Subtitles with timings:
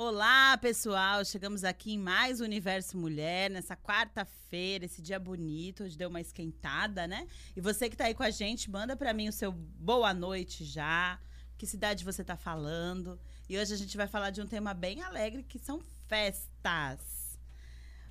[0.00, 1.24] Olá, pessoal!
[1.24, 7.08] Chegamos aqui em mais Universo Mulher, nessa quarta-feira, esse dia bonito, hoje deu uma esquentada,
[7.08, 7.26] né?
[7.56, 10.64] E você que tá aí com a gente, manda para mim o seu boa noite
[10.64, 11.20] já,
[11.58, 13.18] que cidade você tá falando.
[13.48, 17.36] E hoje a gente vai falar de um tema bem alegre, que são festas.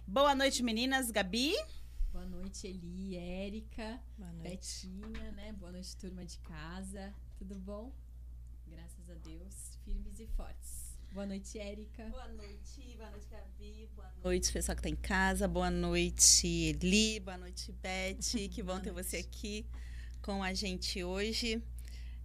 [0.05, 1.09] Boa noite, meninas.
[1.09, 1.54] Gabi?
[2.11, 3.97] Boa noite, Eli, Érica,
[4.43, 5.54] Betinha, né?
[5.54, 7.15] Boa noite, turma de casa.
[7.38, 7.93] Tudo bom?
[8.68, 10.76] Graças a Deus, firmes e fortes.
[11.11, 12.04] Boa noite, Érica.
[12.10, 13.89] Boa noite, boa noite, Gabi.
[13.96, 15.47] Boa noite, pessoal que está em casa.
[15.47, 17.20] Boa noite, Eli.
[17.20, 18.18] Boa noite, Beth.
[18.54, 19.66] Que bom ter você aqui
[20.21, 21.61] com a gente hoje.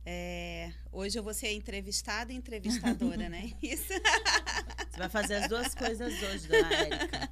[0.04, 3.52] É, hoje eu vou ser entrevistada e entrevistadora, né?
[3.62, 3.92] Isso.
[4.90, 7.30] Você vai fazer as duas coisas hoje, dona Érica.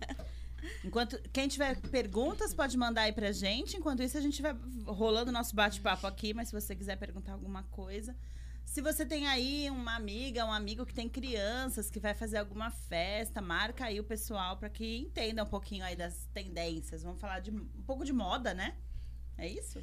[0.84, 3.76] Enquanto quem tiver perguntas pode mandar aí pra gente.
[3.76, 4.56] Enquanto isso a gente vai
[4.86, 8.16] rolando nosso bate-papo aqui, mas se você quiser perguntar alguma coisa,
[8.70, 12.70] se você tem aí uma amiga, um amigo que tem crianças, que vai fazer alguma
[12.70, 17.02] festa, marca aí o pessoal para que entenda um pouquinho aí das tendências.
[17.02, 18.76] Vamos falar de um pouco de moda, né?
[19.36, 19.82] É isso?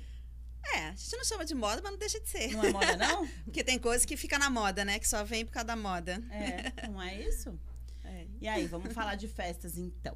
[0.74, 2.54] É, a gente não chama de moda, mas não deixa de ser.
[2.54, 3.28] Não é moda, não?
[3.44, 4.98] Porque tem coisas que fica na moda, né?
[5.00, 6.24] Que só vem por causa da moda.
[6.32, 7.60] É, não é isso?
[8.10, 8.26] É.
[8.40, 10.16] E aí, vamos falar de festas, então.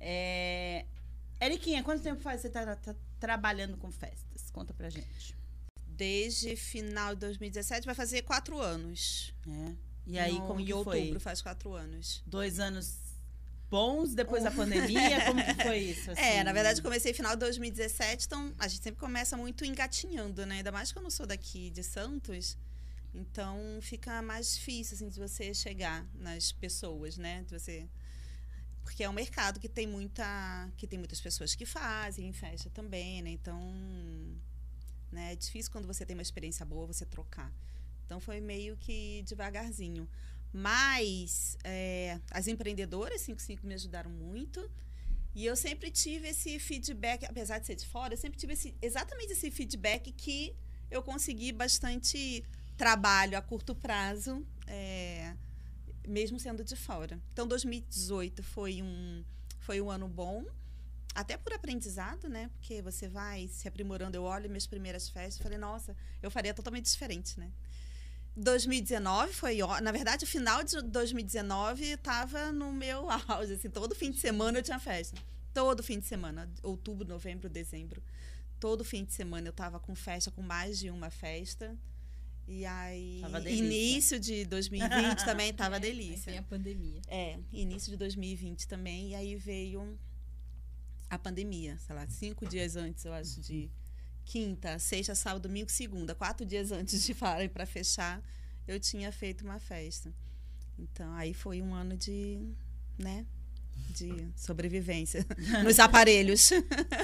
[0.00, 0.86] É...
[1.38, 4.50] Eriquinha, quanto tempo faz você tá, tá trabalhando com festas?
[4.50, 5.36] Conta pra gente
[5.98, 9.34] desde final de 2017, vai fazer quatro anos.
[9.46, 9.74] É.
[10.06, 11.00] E aí, no, como que em foi?
[11.00, 12.22] outubro faz quatro anos.
[12.24, 12.94] Dois anos
[13.68, 15.20] bons depois da pandemia?
[15.26, 16.10] Como que foi isso?
[16.10, 16.22] Assim?
[16.22, 20.56] É, na verdade, comecei final de 2017, então a gente sempre começa muito engatinhando, né?
[20.56, 22.56] Ainda mais que eu não sou daqui de Santos.
[23.14, 27.42] Então fica mais difícil assim, de você chegar nas pessoas, né?
[27.42, 27.86] De você
[28.82, 33.20] porque é um mercado que tem muita que tem muitas pessoas que fazem festa também,
[33.20, 33.30] né?
[33.30, 33.60] Então
[35.10, 35.32] né?
[35.32, 37.52] É difícil quando você tem uma experiência boa você trocar.
[38.04, 40.08] Então foi meio que devagarzinho.
[40.52, 44.70] Mas é, as empreendedoras 55 me ajudaram muito.
[45.34, 48.74] E eu sempre tive esse feedback, apesar de ser de fora, eu sempre tive esse,
[48.80, 50.56] exatamente esse feedback que
[50.90, 52.44] eu consegui bastante
[52.76, 55.36] trabalho a curto prazo, é,
[56.06, 57.20] mesmo sendo de fora.
[57.32, 59.22] Então, 2018 foi um,
[59.60, 60.44] foi um ano bom
[61.14, 62.50] até por aprendizado, né?
[62.54, 64.16] Porque você vai se aprimorando.
[64.16, 67.50] Eu olho minhas primeiras festas e falei, nossa, eu faria totalmente diferente, né?
[68.36, 74.10] 2019 foi, na verdade, o final de 2019 estava no meu auge, assim, todo fim
[74.12, 75.20] de semana eu tinha festa.
[75.52, 78.00] Todo fim de semana, outubro, novembro, dezembro.
[78.60, 81.76] Todo fim de semana eu estava com festa, com mais de uma festa.
[82.46, 86.32] E aí, início de 2020 também tava é, delícia.
[86.32, 87.00] Aí a pandemia.
[87.08, 89.10] É, início de 2020 também.
[89.10, 89.98] E aí veio
[91.10, 93.70] a pandemia, sei lá, cinco dias antes, eu acho, de
[94.24, 98.22] quinta, sexta, sábado, domingo, segunda, quatro dias antes de falar para fechar,
[98.66, 100.12] eu tinha feito uma festa.
[100.78, 102.38] Então, aí foi um ano de,
[102.98, 103.24] né,
[103.90, 105.26] de sobrevivência
[105.64, 106.50] nos aparelhos.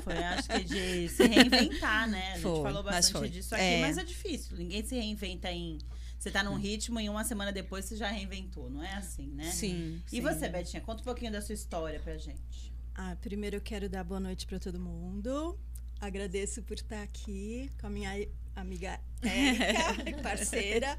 [0.03, 2.33] Foi, acho que de se reinventar, né?
[2.33, 3.81] A gente foi, falou bastante disso aqui, é.
[3.81, 4.57] mas é difícil.
[4.57, 5.79] Ninguém se reinventa em.
[6.19, 9.51] Você tá num ritmo e uma semana depois você já reinventou, não é assim, né?
[9.51, 10.01] Sim.
[10.07, 10.21] E sim.
[10.23, 12.74] você, Betinha, conta um pouquinho da sua história pra gente.
[12.97, 15.59] Ah, primeiro eu quero dar boa noite para todo mundo.
[16.01, 18.11] Agradeço por estar aqui com a minha
[18.55, 20.97] amiga Érica, parceira.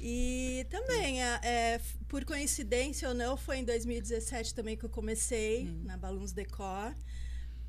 [0.00, 5.66] E também, é, é, por coincidência ou não, foi em 2017 também que eu comecei
[5.66, 5.82] hum.
[5.84, 6.94] na Balloons Decor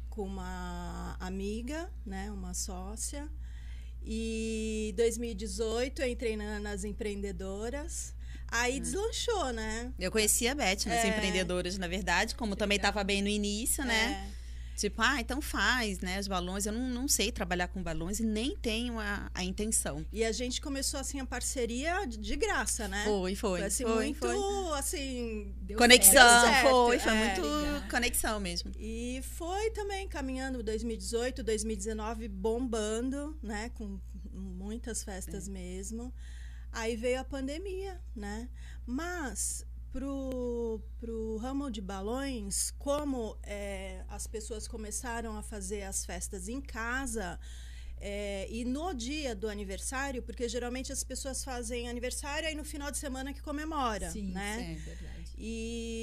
[0.07, 3.28] com uma amiga, né, uma sócia.
[4.03, 8.16] E 2018 eu entrei na, nas empreendedoras.
[8.49, 9.91] Aí deslanchou, né?
[9.99, 11.07] Eu conhecia a Beth nas é.
[11.07, 12.59] empreendedoras, na verdade, como Legal.
[12.59, 14.29] também estava bem no início, né?
[14.33, 14.37] É.
[14.77, 16.19] Tipo, ah, então faz, né?
[16.19, 16.67] Os balões.
[16.67, 20.05] Eu não, não sei trabalhar com balões e nem tenho a, a intenção.
[20.13, 23.03] E a gente começou, assim, a parceria de, de graça, né?
[23.03, 23.59] Foi, foi.
[23.59, 24.77] Foi, assim, foi, muito, foi.
[24.77, 25.55] assim...
[25.75, 26.69] conexão, certo.
[26.69, 26.99] foi.
[26.99, 28.71] Foi é, muito conexão mesmo.
[28.77, 33.71] E foi também caminhando 2018, 2019, bombando, né?
[33.73, 34.00] Com
[34.31, 35.51] muitas festas é.
[35.51, 36.13] mesmo.
[36.71, 38.49] Aí veio a pandemia, né?
[38.85, 46.47] Mas pro, pro ramo de balões, como é, as pessoas começaram a fazer as festas
[46.47, 47.39] em casa,
[47.99, 52.91] é, e no dia do aniversário, porque geralmente as pessoas fazem aniversário e no final
[52.91, 54.57] de semana que comemora, sim, né?
[54.59, 55.31] Sim, é verdade.
[55.35, 55.96] E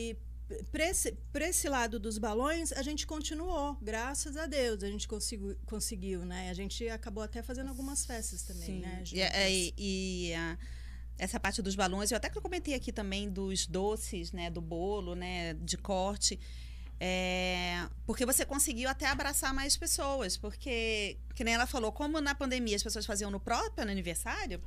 [0.75, 5.56] para esse, esse lado dos balões, a gente continuou, graças a Deus, a gente conseguiu,
[5.67, 6.50] conseguiu né?
[6.50, 8.81] A gente acabou até fazendo algumas festas também, Sim.
[8.81, 9.05] né?
[9.12, 10.59] E, é, e, e a,
[11.17, 14.50] essa parte dos balões, eu até que eu comentei aqui também dos doces, né?
[14.50, 15.55] Do bolo, né?
[15.55, 16.41] De corte.
[17.00, 20.37] É, porque você conseguiu até abraçar mais pessoas.
[20.37, 24.61] Porque, que nem ela falou, como na pandemia as pessoas faziam no próprio aniversário,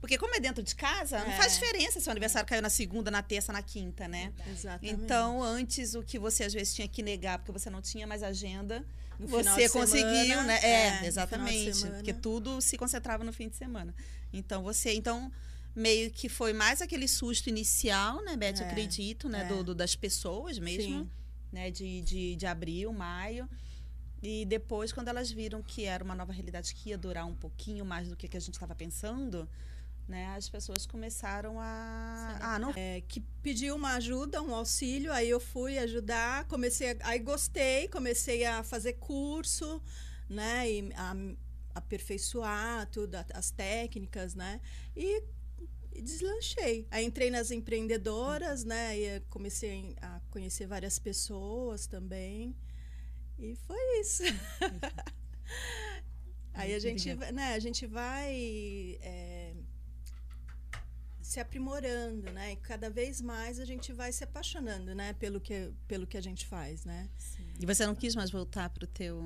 [0.00, 1.36] porque como é dentro de casa, não É.
[1.36, 4.32] faz diferença se o aniversário caiu na segunda, na terça, na quinta, né?
[4.50, 4.94] Exatamente.
[5.02, 8.22] Então, antes o que você às vezes tinha que negar porque você não tinha mais
[8.22, 8.84] agenda,
[9.18, 10.60] No você conseguiu, semana, né?
[10.62, 11.86] é, É, no exatamente.
[11.86, 13.94] Porque tudo se concentrava no fim de semana.
[14.32, 14.94] Então, você.
[14.94, 15.30] Então,
[15.74, 18.60] meio que foi mais aquele susto inicial, né, Beth?
[18.60, 19.42] É, Acredito, né?
[19.42, 19.44] é.
[19.44, 21.10] Do, do- das pessoas mesmo, Sim.
[21.52, 21.70] Né?
[21.70, 23.48] De, de, de abril, maio.
[24.22, 27.84] E depois, quando elas viram que era uma nova realidade que ia durar um pouquinho
[27.84, 29.48] mais do que, que a gente estava pensando,
[30.08, 30.34] né?
[30.36, 32.38] As pessoas começaram a.
[32.40, 32.72] Ah, não.
[32.76, 37.88] É, que pediu uma ajuda, um auxílio, aí eu fui ajudar, comecei, a, aí gostei,
[37.88, 39.82] comecei a fazer curso,
[40.28, 41.14] né, e a,
[41.74, 44.60] aperfeiçoar tudo, as técnicas, né,
[44.96, 45.22] e,
[45.94, 46.86] e deslanchei.
[46.90, 52.54] Aí entrei nas empreendedoras, né, e comecei a conhecer várias pessoas também,
[53.38, 54.22] e foi isso.
[56.54, 59.54] aí a gente, vai- né, a gente vai é,
[61.20, 62.52] se aprimorando, né?
[62.52, 65.14] E cada vez mais a gente vai se apaixonando, né?
[65.14, 67.08] Pelo que, pelo que a gente faz, né?
[67.58, 69.18] E você não quis mais voltar pro teu.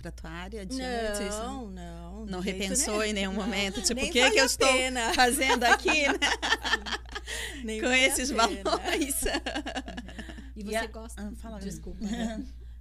[0.00, 1.28] Pra tua área de antes?
[1.36, 2.26] Não, não.
[2.26, 3.04] Não repensou nenhum.
[3.04, 3.82] em nenhum Não, momento?
[3.82, 5.12] Tipo, o que, vale que eu estou pena.
[5.14, 6.18] fazendo aqui, né?
[7.64, 9.20] Nem Com vale esses valores?
[10.56, 11.22] E E você a- gosta.
[11.22, 12.00] Ah, fala, Desculpa.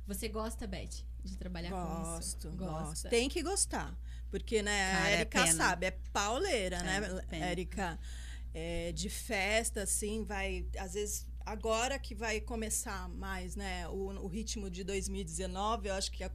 [0.07, 2.57] Você gosta, Beth, de trabalhar com Gosto, isso?
[2.57, 3.09] gosto.
[3.09, 3.95] Tem que gostar.
[4.31, 5.53] Porque, né, Cara, a é Erika pena.
[5.53, 7.45] sabe, é pauleira, né, É, pena.
[7.45, 7.99] Érica?
[8.53, 10.65] É, de festa, assim, vai.
[10.77, 16.11] Às vezes, agora que vai começar mais, né, o, o ritmo de 2019, eu acho
[16.11, 16.31] que a-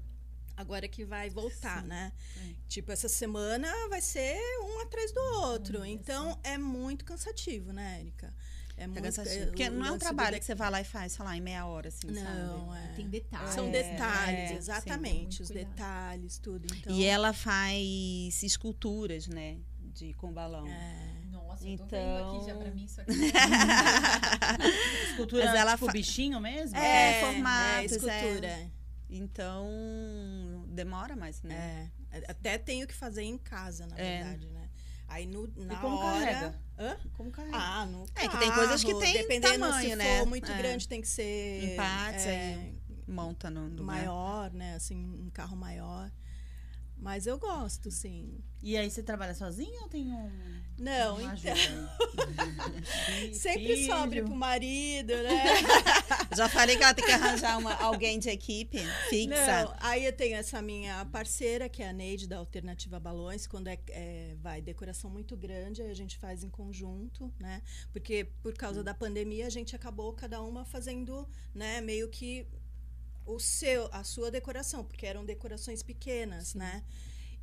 [0.57, 2.13] agora que vai voltar, né?
[2.39, 2.55] É.
[2.69, 5.85] Tipo, essa semana vai ser um atrás do outro.
[5.85, 8.33] então, é muito cansativo, né, Érica?
[8.77, 9.47] É É muito cansativo.
[9.47, 11.41] Porque não é um trabalho de- que você vai lá e faz, sei lá, em
[11.41, 12.39] meia hora, assim, sabe?
[12.39, 12.93] Não, é.
[12.97, 13.55] Tem detalhes.
[13.55, 15.37] São É, detalhes, é, exatamente.
[15.37, 15.43] sim.
[15.45, 15.71] Os cuidado.
[15.71, 16.67] detalhes, tudo.
[16.77, 19.59] Então, E ela faz esculturas, né?
[19.79, 20.67] De, com balão.
[20.67, 23.13] é, Nossa, eu tô vendo aqui já pra Então- mim isso aqui.
[25.11, 26.77] Escultura, Mas ela tipo, fa- bichinho mesmo?
[26.77, 28.71] É, é, formatos, é escultura.
[29.17, 31.91] Então, demora mais, né?
[32.11, 32.25] É.
[32.29, 34.19] Até tenho que fazer em casa, na É.
[34.25, 34.69] verdade, né?
[35.07, 36.25] Aí no, na E como hora.
[36.25, 36.61] carrega?
[36.77, 36.97] Hã?
[37.13, 37.57] Como carrega?
[37.57, 40.19] Ah, no É que tem coisas que carro, tem dependendo tamanho, se né?
[40.19, 40.57] for muito É.
[40.57, 43.85] grande, tem que ser Empates, é, aí monta no lugar.
[43.85, 44.75] maior, né?
[44.75, 46.11] Assim, um carro maior.
[46.97, 48.43] Mas eu gosto, sim.
[48.65, 50.31] E aí você trabalha sozinha ou tem um.
[50.79, 51.55] Não, então,
[53.35, 53.93] sempre filho?
[53.93, 55.45] sobre pro marido, né?
[56.35, 58.79] Já falei que ela tem que arranjar uma, alguém de equipe
[59.11, 59.65] fixa.
[59.65, 63.47] Não, aí eu tenho essa minha parceira, que é a Neide, da Alternativa Balões.
[63.47, 67.61] Quando é, é, vai decoração muito grande, aí a gente faz em conjunto, né?
[67.93, 72.47] Porque por causa da pandemia, a gente acabou cada uma fazendo, né, meio que
[73.27, 76.83] o seu, a sua decoração, porque eram decorações pequenas, né?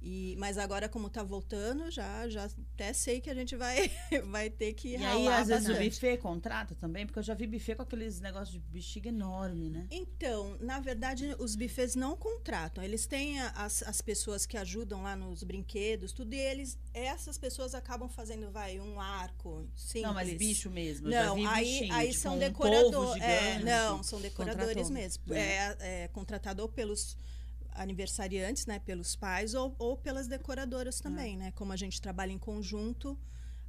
[0.01, 3.92] E, mas agora, como tá voltando, já, já até sei que a gente vai,
[4.31, 5.89] vai ter que E aí, às vezes, o bastante.
[5.89, 9.86] buffet contrata também, porque eu já vi buffet com aqueles negócios de bexiga enorme, né?
[9.92, 12.83] Então, na verdade, os buffets não contratam.
[12.83, 17.75] Eles têm as, as pessoas que ajudam lá nos brinquedos, tudo, e eles, essas pessoas
[17.75, 20.03] acabam fazendo, vai, um arco simples.
[20.03, 21.09] Não, mas bicho mesmo.
[21.09, 23.21] Não, aí, bichinho, aí tipo, são um decoradores.
[23.21, 24.94] É, não, são decoradores Contratou.
[24.94, 25.24] mesmo.
[25.31, 27.15] É, é contratado pelos
[27.74, 31.51] aniversariantes, né, pelos pais, ou, ou pelas decoradoras também, né?
[31.54, 33.18] Como a gente trabalha em conjunto.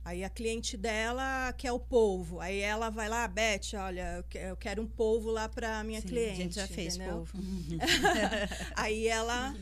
[0.04, 2.40] Aí a cliente dela quer o polvo.
[2.40, 6.00] Aí ela vai lá, Beth, olha, eu que- eu quero um polvo lá para minha
[6.00, 6.32] Sim, cliente.
[6.32, 7.18] a gente já fez entendeu?
[7.18, 7.38] povo.
[8.74, 9.54] Aí ela,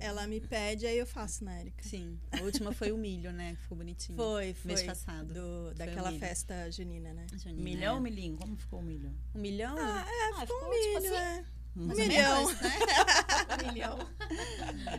[0.00, 1.84] ela me pede, aí eu faço, né, Erika?
[1.86, 2.18] Sim.
[2.30, 3.54] A última foi o milho, né?
[3.60, 4.16] Ficou bonitinho.
[4.16, 4.68] Foi, foi.
[4.72, 5.32] Mês passado.
[5.34, 7.26] do- daquela festa junina, né?
[7.36, 7.96] Junina, Milhão é.
[7.96, 8.36] ou milhinho?
[8.38, 9.14] Como ficou o milho?
[9.34, 9.76] Um milhão?
[9.78, 11.44] Ah, é, Ah, ficou ficou, um tipo milho, assim, é.
[11.76, 12.46] Um mais ou milhão.
[12.46, 12.70] menos, né?
[13.72, 13.98] milhão.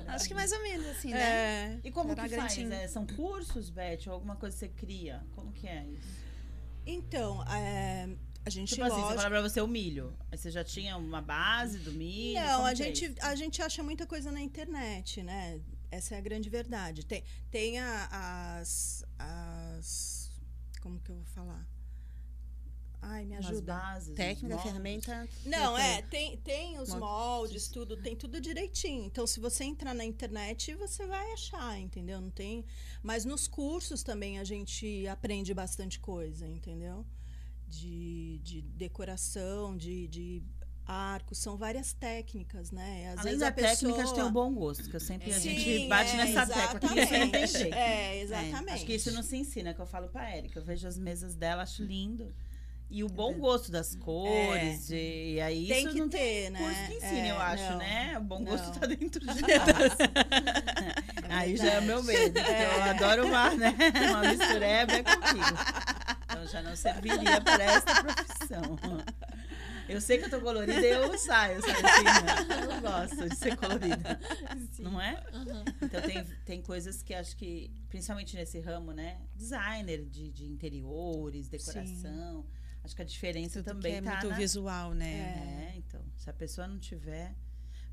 [0.08, 1.20] Acho que mais ou menos assim, né?
[1.22, 1.80] É.
[1.84, 2.58] E como Era que faz?
[2.58, 4.00] É, são cursos, Beth?
[4.08, 5.24] Ou alguma coisa que você cria?
[5.36, 6.24] Como que é isso?
[6.86, 8.10] Então, é,
[8.46, 10.18] a gente Tipo assim, você lógico- fala pra você o milho.
[10.32, 12.39] Você já tinha uma base do milho?
[12.42, 13.15] Não, a é gente, isso?
[13.22, 15.62] a gente acha muita coisa na internet, né?
[15.92, 17.06] Essa é a grande verdade.
[17.06, 20.32] Tem, tem a- as, as.
[20.82, 21.65] Como que eu vou falar?
[23.06, 23.74] Ai, me ajuda.
[23.74, 25.28] bases, Técnica, ferramenta.
[25.46, 25.86] Não, Tem.
[25.86, 27.00] é, tem, tem os Moldes.
[27.00, 29.04] moldes, tudo, tem tudo direitinho.
[29.06, 32.22] Então, se você entrar na internet, você vai achar, entendeu?
[32.22, 32.66] Não tem.
[33.02, 37.06] Mas nos cursos também a gente aprende bastante coisa, entendeu?
[37.68, 40.44] De, de decoração, de, de
[40.86, 43.10] arco, são várias técnicas, né?
[43.14, 43.76] Às Além vezes da a pessoa...
[43.94, 46.46] técnica de ter um bom gosto, que eu sempre a Sim, gente bate é, nessa
[46.46, 47.52] tecla, que isso não tem exatamente.
[47.58, 47.74] jeito.
[47.76, 48.72] É, exatamente.
[48.74, 50.60] Acho que isso não se ensina, que eu falo pra Erika.
[50.60, 52.34] Eu vejo as mesas dela, acho lindo.
[52.90, 54.90] E o bom gosto das cores.
[54.92, 56.60] E, e aí Tem isso que não ter, tem né?
[56.60, 58.18] curso que ensine, É, eu acho, não, né?
[58.20, 58.74] O bom gosto não.
[58.74, 59.98] tá dentro de nós.
[61.30, 63.75] aí já é o meu medo, porque eu adoro uma, né?
[64.10, 65.58] Uma mistureba é comigo.
[66.25, 68.78] Então já não serviria para esta profissão.
[69.90, 72.74] Eu sei que eu tô colorida e eu saio, sabe assim, né?
[72.75, 74.20] Eu gosto de ser colorida,
[74.72, 74.84] Sim.
[74.84, 75.22] não é?
[75.34, 75.66] Aham.
[75.82, 79.18] Então tem, tem coisas que acho que, principalmente nesse ramo, né?
[79.36, 82.46] Designer de, de interiores, decoração.
[82.84, 85.72] Acho que a diferença Tudo também que é tá muito na, visual, né?
[85.74, 86.02] é, então.
[86.18, 87.34] Se a pessoa não tiver.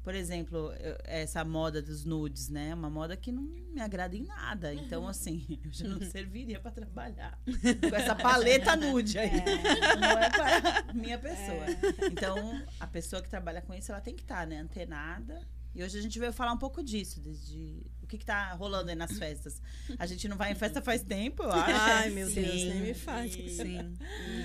[0.02, 0.72] Por exemplo,
[1.04, 2.70] essa moda dos nudes, né?
[2.70, 4.72] É uma moda que não me agrada em nada.
[4.72, 9.30] Então, assim, eu já não serviria para trabalhar com essa paleta nude aí.
[10.00, 11.66] Não é para minha pessoa.
[12.10, 14.58] Então, a pessoa que trabalha com isso, ela tem que estar, né?
[14.60, 15.46] Antenada.
[15.74, 18.90] E hoje a gente veio falar um pouco disso, desde o que, que tá rolando
[18.90, 19.62] aí nas festas.
[19.98, 21.70] A gente não vai em festa faz tempo, eu acho.
[21.72, 22.34] Ai, meu Sim.
[22.42, 23.30] Deus, nem me fale.
[23.50, 23.96] Sim.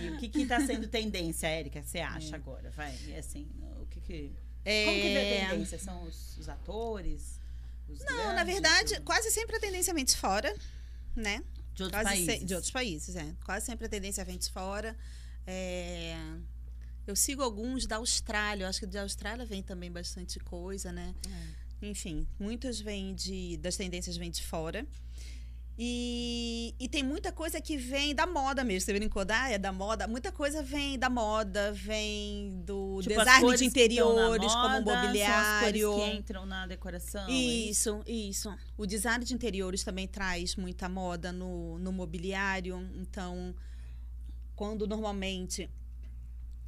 [0.03, 1.82] E o que que tá sendo tendência, Érica?
[1.82, 2.36] Você acha É.
[2.36, 2.70] agora?
[2.72, 3.48] Vai, e assim,
[3.82, 4.27] o que que...
[4.29, 5.79] Como que vê a É, tendência?
[5.79, 7.39] São os, os atores?
[7.89, 10.55] Os Não, na grandes, verdade, os- quase sempre a tendência vem de fora,
[11.15, 11.44] né?
[11.74, 12.46] de outros Quase se- países.
[12.48, 13.36] de outros países, é.
[13.44, 14.96] Quase sempre a tendência vem de fora.
[15.46, 16.15] É,
[17.08, 18.64] Eu sigo alguns da Austrália.
[18.64, 21.14] Eu acho que da Austrália vem também bastante coisa, né?
[21.82, 23.58] Enfim, muitas vêm de.
[23.58, 24.86] das tendências vêm de fora.
[25.78, 28.86] E, e tem muita coisa que vem da moda mesmo.
[28.86, 30.08] Você brincou da, é da moda.
[30.08, 35.92] Muita coisa vem da moda, vem do Tipo, design de interiores, como moda, mobiliário.
[35.92, 37.28] São as que entram na decoração.
[37.28, 38.56] é Isso, isso.
[38.78, 42.90] O design de interiores também traz muita moda no, no mobiliário.
[42.96, 43.54] Então,
[44.56, 45.70] quando normalmente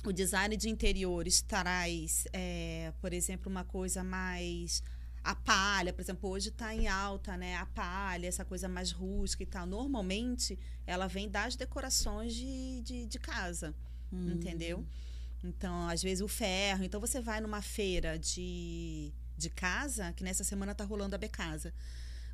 [0.10, 4.82] o design de interiores traz, é, por exemplo, uma coisa mais.
[5.24, 7.58] A palha, por exemplo, hoje está em alta, né?
[7.58, 9.66] A palha, essa coisa mais rústica e tal.
[9.66, 13.76] Normalmente, ela vem das decorações de, de, de casa
[14.14, 14.32] Hum.
[14.32, 14.86] entendeu?
[15.44, 16.84] Então, às vezes o ferro.
[16.86, 21.74] Então, você vai numa feira de, de casa, que nessa semana tá rolando a Becasa.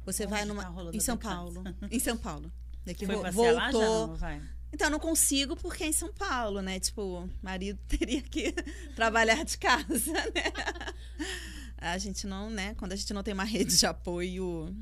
[0.06, 0.64] Você Onde vai numa.
[0.64, 1.36] tá em São Becasa?
[1.36, 1.64] Paulo.
[1.90, 2.52] Em São Paulo.
[2.86, 3.72] Daqui Foi vo- passear lá já?
[3.72, 4.08] voltou.
[4.10, 4.42] Não, vai.
[4.74, 6.80] Então, não consigo porque é em São Paulo, né?
[6.80, 8.52] Tipo, o marido teria que
[8.96, 10.52] trabalhar de casa, né?
[11.78, 12.74] A gente não, né?
[12.76, 14.74] Quando a gente não tem uma rede de apoio,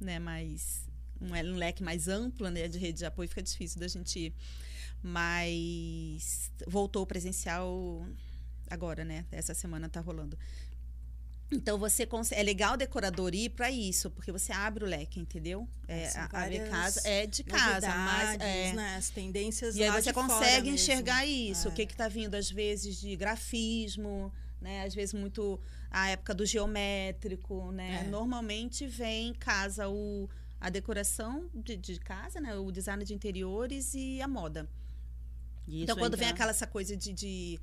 [0.00, 0.82] né, mais.
[1.20, 4.34] Um, um leque mais amplo, né, de rede de apoio, fica difícil da gente ir.
[5.02, 8.02] Mas voltou presencial
[8.70, 9.26] agora, né?
[9.30, 10.38] Essa semana tá rolando.
[11.50, 12.40] Então você consegue.
[12.40, 15.66] É legal o decorador ir para isso, porque você abre o leque, entendeu?
[15.86, 18.96] É, São a, a várias casa é de casa, mas é, né?
[18.96, 20.74] As tendências e aí você consegue mesmo.
[20.74, 21.68] enxergar isso.
[21.68, 21.70] É.
[21.70, 24.84] O que está vindo, às vezes, de grafismo, né?
[24.84, 25.58] Às vezes, muito
[25.90, 28.02] a época do geométrico, né?
[28.04, 28.08] É.
[28.10, 30.28] Normalmente vem em casa o,
[30.60, 32.54] a decoração de, de casa, né?
[32.56, 34.68] O design de interiores e a moda.
[35.66, 37.58] E então, isso quando vem entra- aquela essa coisa de, de,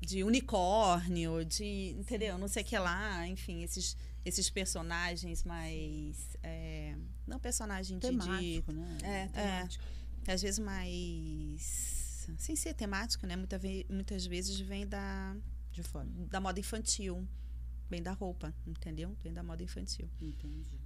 [0.00, 1.90] de unicórnio, de.
[1.98, 2.38] Entendeu?
[2.38, 6.36] Não sei o que lá, enfim, esses, esses personagens mais.
[6.42, 8.98] é, não personagem de- de Temático, né?
[9.02, 9.84] É, temático.
[10.26, 13.36] às vezes mais sem ser temático, né?
[13.36, 15.36] Muita muitas vezes vem da,
[15.72, 16.06] De fora.
[16.30, 17.26] da moda infantil,
[17.88, 19.16] vem da roupa, entendeu?
[19.22, 20.08] Vem da moda infantil.
[20.20, 20.79] Entendi.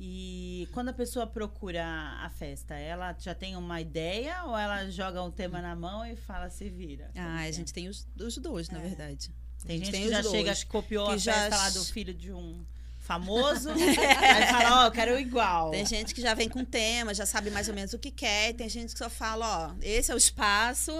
[0.00, 1.84] E quando a pessoa procura
[2.20, 6.14] a festa, ela já tem uma ideia ou ela joga um tema na mão e
[6.14, 7.10] fala se vira?
[7.10, 7.52] Ah, que a é?
[7.52, 9.32] gente tem os, os dois, na verdade.
[9.66, 10.36] Tem a gente tem que já dois.
[10.36, 12.64] chega, copiou que a já festa lá do filho de um
[13.00, 15.70] famoso, aí fala, ó, eu quero igual.
[15.70, 18.50] Tem gente que já vem com tema, já sabe mais ou menos o que quer,
[18.50, 20.92] e tem gente que só fala, ó, esse é o espaço.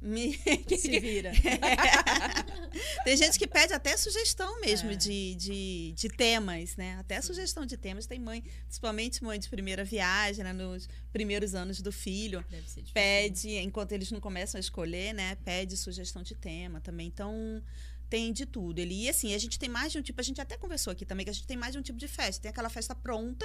[0.00, 0.32] Me...
[0.78, 1.32] Se vira.
[3.04, 4.94] Tem gente que pede até sugestão mesmo É.
[4.96, 6.96] de, de, de temas, né?
[7.00, 8.06] Até sugestão de temas.
[8.06, 10.52] Tem mãe, principalmente mãe de primeira viagem, né?
[10.52, 12.44] nos primeiros anos do filho.
[12.48, 12.94] Deve ser difícil.
[12.94, 15.34] Pede, enquanto eles não começam a escolher, né?
[15.44, 17.08] Pede sugestão de tema também.
[17.08, 17.62] Então,
[18.08, 18.78] tem de tudo.
[18.78, 21.04] Ele, e assim, a gente tem mais de um tipo, a gente até conversou aqui
[21.04, 22.42] também, que a gente tem mais de um tipo de festa.
[22.42, 23.44] Tem aquela festa pronta,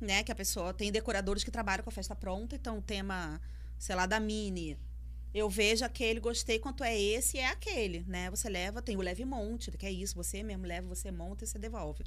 [0.00, 0.22] né?
[0.22, 2.54] Que a pessoa tem decoradores que trabalham com a festa pronta.
[2.54, 3.40] Então, o tema,
[3.78, 4.76] sei lá, da Mini.
[5.32, 8.28] Eu vejo aquele, gostei, quanto é esse, é aquele, né?
[8.30, 11.46] Você leva, tem o leve monte, que é isso, você mesmo leva, você monta e
[11.46, 12.02] você devolve.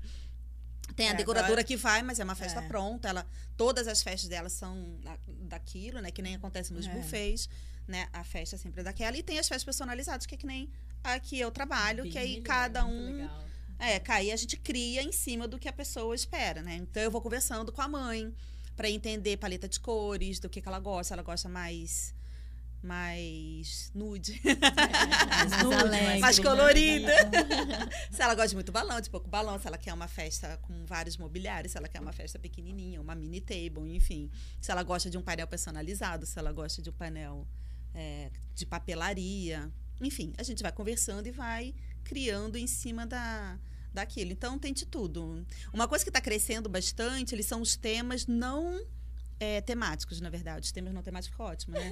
[0.96, 2.68] Tem a É, decoradora agora- que vai, mas é uma festa É.
[2.68, 3.08] pronta.
[3.08, 3.26] Ela,
[3.56, 6.12] todas as festas dela são da- daquilo, né?
[6.12, 6.90] Que nem acontece nos É.
[6.90, 7.48] buffets,
[7.88, 8.10] né?
[8.12, 9.18] A festa sempre é daquela.
[9.18, 10.70] E tem as festas personalizadas, que é que nem
[11.02, 13.18] a que eu trabalho, Bem que aí melhor, cada muito um.
[13.22, 13.46] legal.
[13.80, 16.76] É, cair a gente cria em cima do que a pessoa espera, né?
[16.76, 18.34] Então eu vou conversando com a mãe
[18.76, 21.14] para entender paleta de cores, do que, que ela gosta.
[21.16, 22.14] Ela gosta mais
[22.86, 26.44] mais nude, Mais nude, alegre, mais né?
[26.44, 27.12] colorida.
[28.12, 30.86] se ela gosta de muito balão, de pouco balão, se ela quer uma festa com
[30.86, 34.30] vários mobiliários, se ela quer uma festa pequenininha, uma mini table, enfim.
[34.60, 37.48] Se ela gosta de um painel personalizado, se ela gosta de um painel
[37.94, 39.72] é, de papelaria.
[40.02, 41.74] Enfim, a gente vai conversando e vai
[42.04, 43.58] criando em cima da,
[43.94, 44.32] daquilo.
[44.32, 45.46] Então, tem de tudo.
[45.72, 48.86] Uma coisa que está crescendo bastante, eles são os temas não
[49.44, 50.66] é, temáticos, na verdade.
[50.66, 51.92] Os temas não temáticos ficam ótimo, né?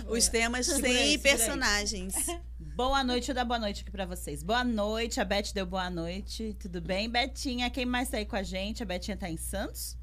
[0.08, 2.14] Os temas sem personagens.
[2.58, 4.42] Boa noite, eu dar boa noite aqui pra vocês.
[4.42, 6.56] Boa noite, a Beth deu boa noite.
[6.58, 7.08] Tudo bem?
[7.08, 8.82] Betinha, quem mais tá aí com a gente?
[8.82, 9.96] A Betinha tá em Santos?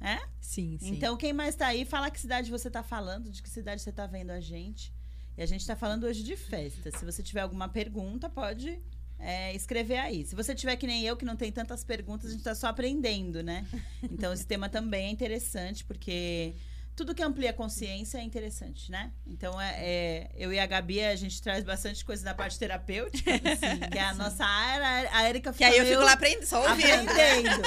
[0.00, 0.18] É?
[0.40, 0.94] Sim, sim.
[0.94, 3.92] Então, quem mais tá aí, fala que cidade você tá falando, de que cidade você
[3.92, 4.92] tá vendo a gente.
[5.36, 6.90] E a gente tá falando hoje de festa.
[6.96, 8.80] Se você tiver alguma pergunta, pode
[9.22, 10.26] é, escrever aí.
[10.26, 12.66] Se você tiver que nem eu, que não tem tantas perguntas, a gente tá só
[12.66, 13.64] aprendendo, né?
[14.02, 16.54] Então, esse tema também é interessante, porque
[16.96, 19.12] tudo que amplia a consciência é interessante, né?
[19.24, 23.30] Então, é, é, eu e a Gabi, a gente traz bastante coisa da parte terapêutica,
[23.90, 25.08] que é a nossa área.
[25.12, 26.88] A Erika Que aí eu fico lá aprendendo, só ouvindo.
[26.88, 27.62] aprendendo.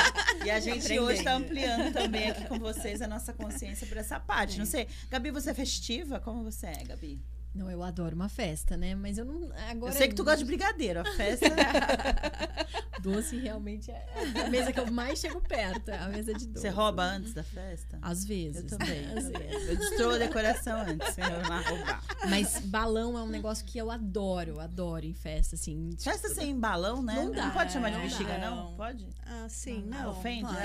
[0.46, 1.06] E a gente Aprendendo.
[1.06, 4.60] hoje está ampliando também aqui com vocês a nossa consciência para essa parte.
[4.60, 6.20] Não sei, Gabi, você é festiva?
[6.20, 7.35] Como você é, Gabi?
[7.56, 8.94] Não, eu adoro uma festa, né?
[8.96, 9.50] Mas eu não.
[9.70, 9.94] Agora.
[9.94, 11.00] eu sei que tu gosta de brigadeiro.
[11.00, 11.46] A festa.
[13.02, 14.06] Doce realmente é
[14.44, 15.90] a mesa que eu mais chego perto.
[15.90, 16.62] É a mesa de doce.
[16.62, 18.00] você rouba antes da festa?
[18.02, 18.72] Às vezes.
[18.72, 19.06] Eu também.
[19.16, 19.48] Às também.
[19.48, 19.70] vezes.
[19.70, 21.16] Eu destruo a decoração antes.
[21.18, 22.04] Eu lá roubar.
[22.30, 25.92] Mas balão é um negócio que eu adoro, adoro em festa, assim.
[26.00, 27.14] Festa sem balão, né?
[27.16, 28.50] Não dá, pode chamar de não bexiga, dá.
[28.50, 28.76] não?
[28.76, 29.08] Pode?
[29.26, 30.10] Ah, sim, Não, não.
[30.12, 30.64] ofende, né?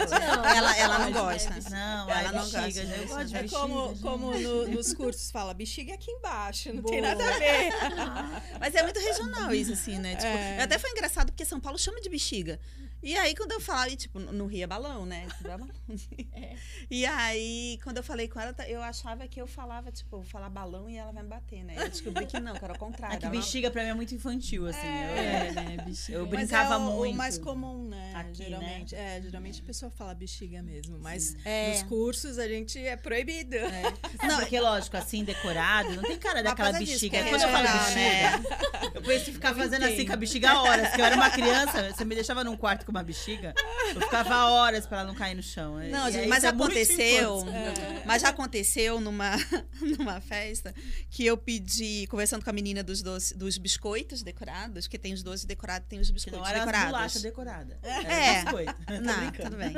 [0.57, 1.51] Ela, ela não gosta.
[1.51, 1.61] né?
[1.71, 2.63] Não, Ela é não bexiga.
[2.63, 3.61] gosta Eu gosto de É bexiga.
[3.61, 4.01] como, gente.
[4.01, 7.73] como no- nos cursos fala, bexiga aqui embaixo, não tem nada a ver.
[8.61, 10.17] Mas é muito regional isso, assim, né?
[10.17, 10.63] Tipo, É.
[10.63, 12.59] Até foi engraçado porque São Paulo chama de bexiga.
[13.03, 15.27] E aí, quando eu falava, e, tipo, no Rio é balão, né?
[15.45, 15.69] É balão.
[16.33, 16.55] É.
[16.91, 20.29] E aí, quando eu falei com ela, eu achava que eu falava, tipo, eu vou
[20.31, 21.75] falar balão e ela vai me bater, né?
[21.77, 23.17] Eu descobri que não, que era o contrário.
[23.17, 24.87] É que Ela- bexiga pra mim é muito infantil, assim.
[24.87, 26.19] É, né, bexiga.
[26.19, 27.15] Eu Mas brincava é o, muito.
[27.15, 28.13] o mais comum, né?
[28.15, 28.95] Aqui, geralmente.
[28.95, 30.99] É, geralmente a pessoa fala bexiga mesmo.
[31.01, 31.71] Mas É.
[31.73, 33.57] nos cursos a gente é proibido.
[34.27, 37.17] Não, porque, lógico, assim, decorado, não tem cara daquela disso, bexiga.
[37.19, 40.93] é Quando eu falo regional, bexiga, eu conheci ficar fazendo assim com a bexiga horas.
[40.95, 43.55] Que eu era uma criança, você me deixava num quarto com uma bexiga,
[43.95, 45.77] eu ficava horas pra ela não cair no chão.
[45.91, 47.41] Não, E gente, mas é aconteceu.
[47.41, 48.03] infância.
[48.05, 49.37] Mas já aconteceu numa,
[49.99, 50.75] numa festa
[51.11, 55.23] que eu pedi, conversando com a menina dos doces, dos biscoitos decorados, que tem os
[55.23, 57.23] doces decorados, tem os Que biscoitos não era decorados.
[57.23, 57.77] decoradas.
[57.83, 58.43] Era É.
[58.43, 58.75] biscoito.
[58.87, 59.75] Tô Não, tudo bem.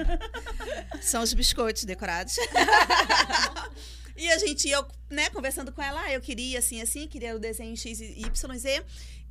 [1.02, 2.37] São os biscoitos decorados.
[4.16, 7.38] e a gente, eu, né, conversando com ela, ah, eu queria assim, assim, queria o
[7.38, 8.84] desenho X Y, Z.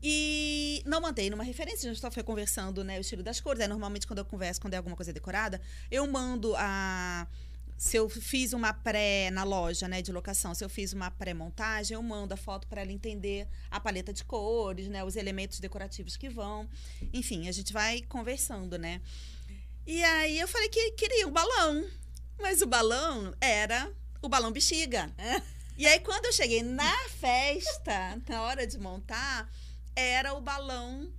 [0.03, 3.61] E não mandei numa referência, a gente só foi conversando, né, o estilo das cores.
[3.61, 7.27] Aí, normalmente, quando eu converso, quando é alguma coisa decorada, eu mando a.
[7.77, 11.95] Se eu fiz uma pré na loja, né, de locação, se eu fiz uma pré-montagem,
[11.95, 16.15] eu mando a foto para ela entender a paleta de cores, né, os elementos decorativos
[16.15, 16.69] que vão.
[17.11, 19.01] Enfim, a gente vai conversando, né?
[19.87, 21.83] E aí eu falei que queria o balão.
[22.39, 25.11] Mas o balão era o balão bexiga.
[25.77, 29.49] E aí, quando eu cheguei na festa, na hora de montar,
[29.95, 31.11] era o balão,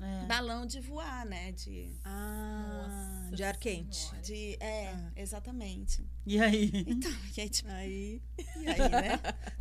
[0.00, 0.26] É.
[0.26, 1.52] balão de voar, né?
[1.52, 1.90] De.
[2.04, 4.14] Ah, Nossa de ar quente.
[4.22, 5.12] De é, Ah.
[5.16, 6.04] exatamente.
[6.26, 6.70] E aí?
[6.86, 8.22] Então, e aí, tipo, Aí.
[8.38, 9.20] e aí, né?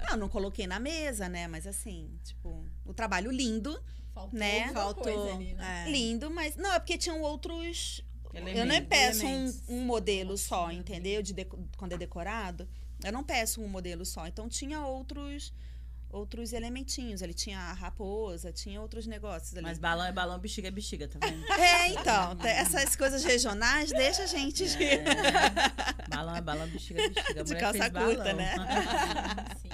[0.10, 1.48] Não, não coloquei na mesa, né?
[1.48, 3.82] Mas assim, tipo, o trabalho lindo,
[4.14, 4.72] Faltou Né?
[4.72, 5.04] Faltou.
[5.04, 5.86] coisa ali, né?
[5.88, 5.92] é.
[5.92, 6.56] lindo, mas.
[6.56, 8.88] Não, é porque tinham outros Eu não Elementos.
[8.90, 11.22] peço um, um modelo só, entendeu?
[11.24, 12.68] De deco- quando é decorado.
[13.04, 14.26] Eu não peço um modelo só.
[14.28, 15.52] Então tinha outros
[16.14, 17.22] outros elementinhos.
[17.22, 19.64] Ele tinha a raposa, tinha outros negócios ali.
[19.64, 21.44] Mas balão é balão, bexiga é bexiga, tá vendo?
[21.60, 24.84] É, então, essas coisas regionais deixa a gente de.
[24.84, 25.04] É.
[26.10, 27.42] Balão é balão, bexiga é bexiga.
[27.42, 28.36] A De mulher calça fez curta, balão.
[28.38, 28.56] né?
[29.62, 29.70] Sim.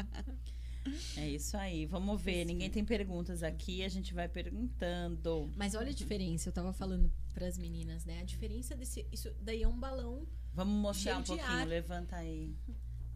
[1.21, 1.85] É isso aí.
[1.85, 2.45] Vamos ver.
[2.45, 5.51] Ninguém tem perguntas aqui, a gente vai perguntando.
[5.55, 8.21] Mas olha a diferença, eu tava falando pras meninas, né?
[8.21, 9.05] A diferença desse.
[9.11, 10.25] Isso daí é um balão.
[10.53, 11.47] Vamos mostrar um pouquinho.
[11.47, 11.67] ar.
[11.67, 12.55] Levanta aí.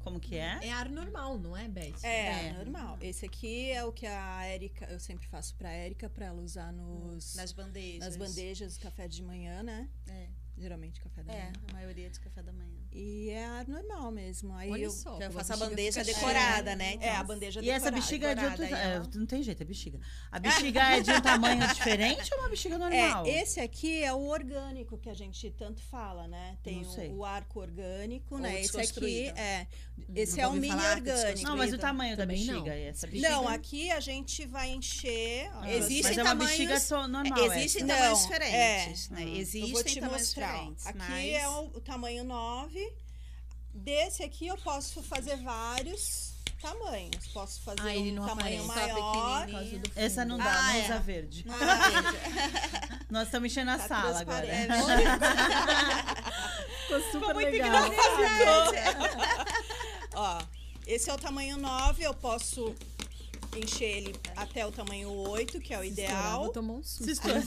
[0.03, 0.59] Como que é?
[0.61, 2.03] É ar normal, não é, Beth?
[2.03, 2.53] É, É.
[2.53, 2.97] normal.
[3.01, 6.73] Esse aqui é o que a Érica, eu sempre faço pra Érica, pra ela usar
[6.73, 7.99] nos, Nas bandejas.
[7.99, 9.89] nas bandejas do café de manhã, né?
[10.07, 11.53] É, Geralmente café da é, manhã.
[11.69, 12.82] a maioria de café da manhã.
[12.95, 14.53] E é ar normal mesmo.
[14.55, 15.19] Aí Olha eu, só.
[15.19, 16.75] Eu faço a bandeja fica decorada, cheia.
[16.75, 16.91] né?
[16.91, 18.01] É, Então, a bandeja E essa decorada.
[18.01, 18.57] bexiga é de outro.
[18.61, 19.99] decorada, é, não tem jeito, é bexiga.
[20.31, 23.25] A bexiga é de um tamanho diferente ou uma bexiga normal?
[23.25, 26.57] É, esse aqui é o orgânico que a gente tanto fala, né?
[26.61, 28.61] Tem Não o, o arco orgânico, Ou né?
[28.61, 29.65] Esse aqui é.
[30.15, 31.49] Esse Nunca é o mini falar que orgânico.
[31.49, 32.59] Não, mas o tamanho da Também bexiga.
[32.75, 32.89] não.
[32.89, 33.29] Essa bexiga.
[33.29, 35.49] Não, aqui a gente vai encher.
[35.53, 37.45] Ah, Existem mas é uma tamanhos- bexiga só normal.
[37.45, 37.85] Existem essa.
[37.93, 39.13] Não, tamanhos diferentes, é.
[39.15, 39.23] né?
[39.37, 40.51] Existem Eu vou te tamanhos mostrar.
[40.53, 40.85] diferentes.
[40.87, 41.33] Aqui mas...
[41.33, 42.82] é o, o tamanho 9.
[43.73, 47.27] Desse aqui eu posso fazer vários tamanhos.
[47.33, 48.89] Posso fazer Ah, ele um não tamanho aparece.
[48.89, 49.47] Só maior.
[49.95, 50.83] Essa não dá, Ah, não é.
[50.85, 51.45] usa verde.
[51.49, 54.45] Ah, Nós estamos enchendo a Tá sala agora.
[54.47, 55.03] transparente.
[56.87, 57.83] Ficou super muito legal.
[60.15, 60.41] Ó,
[60.85, 62.75] Esse é o tamanho 9, eu posso
[63.55, 66.43] encher ele até o tamanho 8, que é o Se estourar, ideal.
[66.43, 67.03] Vou tomar um susto.
[67.05, 67.41] Se estourar.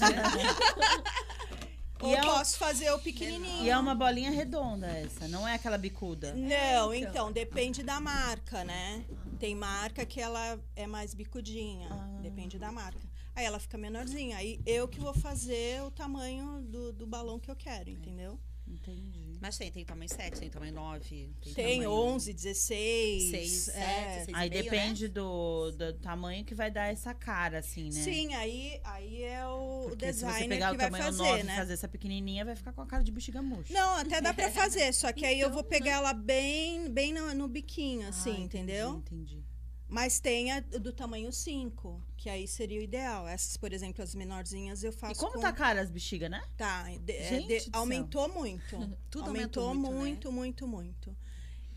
[2.00, 3.64] Ou E é posso fazer o pequenininho.
[3.64, 6.34] E é uma bolinha redonda essa, não é aquela bicuda.
[6.34, 7.10] Não, então.
[7.10, 9.04] então, depende da marca, né?
[9.38, 12.18] Tem marca que ela é mais bicudinha, Ah.
[12.20, 13.00] depende da marca.
[13.34, 14.36] Aí ela fica menorzinha.
[14.38, 18.38] Aí eu que vou fazer o tamanho do, do balão que eu quero, entendeu?
[18.68, 19.38] Entendi.
[19.40, 21.00] Mas tem, tem tamanho 7, tem tamanho 9.
[21.40, 23.30] Tem, Tem tamanho 11, 16.
[23.30, 23.72] 6, é.
[23.72, 28.02] 7, 6 Aí depende do, do tamanho que vai dar essa cara, assim, né?
[28.02, 31.22] Sim, aí, aí é o Porque se você designer pegar que o vai tamanho fazer,
[31.22, 31.56] 9 e né?
[31.56, 33.72] fazer essa pequenininha, vai ficar com a cara de bexiga murcha.
[33.72, 37.12] Não, até dá pra fazer, só que aí eu vou Então, pegar ela bem, bem
[37.12, 38.96] no, no biquinho, assim, Ah, entendi, entendeu?
[38.96, 39.44] Entendi.
[39.88, 43.26] Mas tem a do tamanho 5, que aí seria o ideal.
[43.28, 45.40] Essas, por exemplo, as menorzinhas eu faço E como com...
[45.40, 46.42] tá cara as bexigas, né?
[46.56, 48.76] Tá, de- é, Gente de- aumentou muito.
[49.10, 49.98] Tudo aumentou aumentou muito, né?
[50.32, 51.16] muito, muito, muito.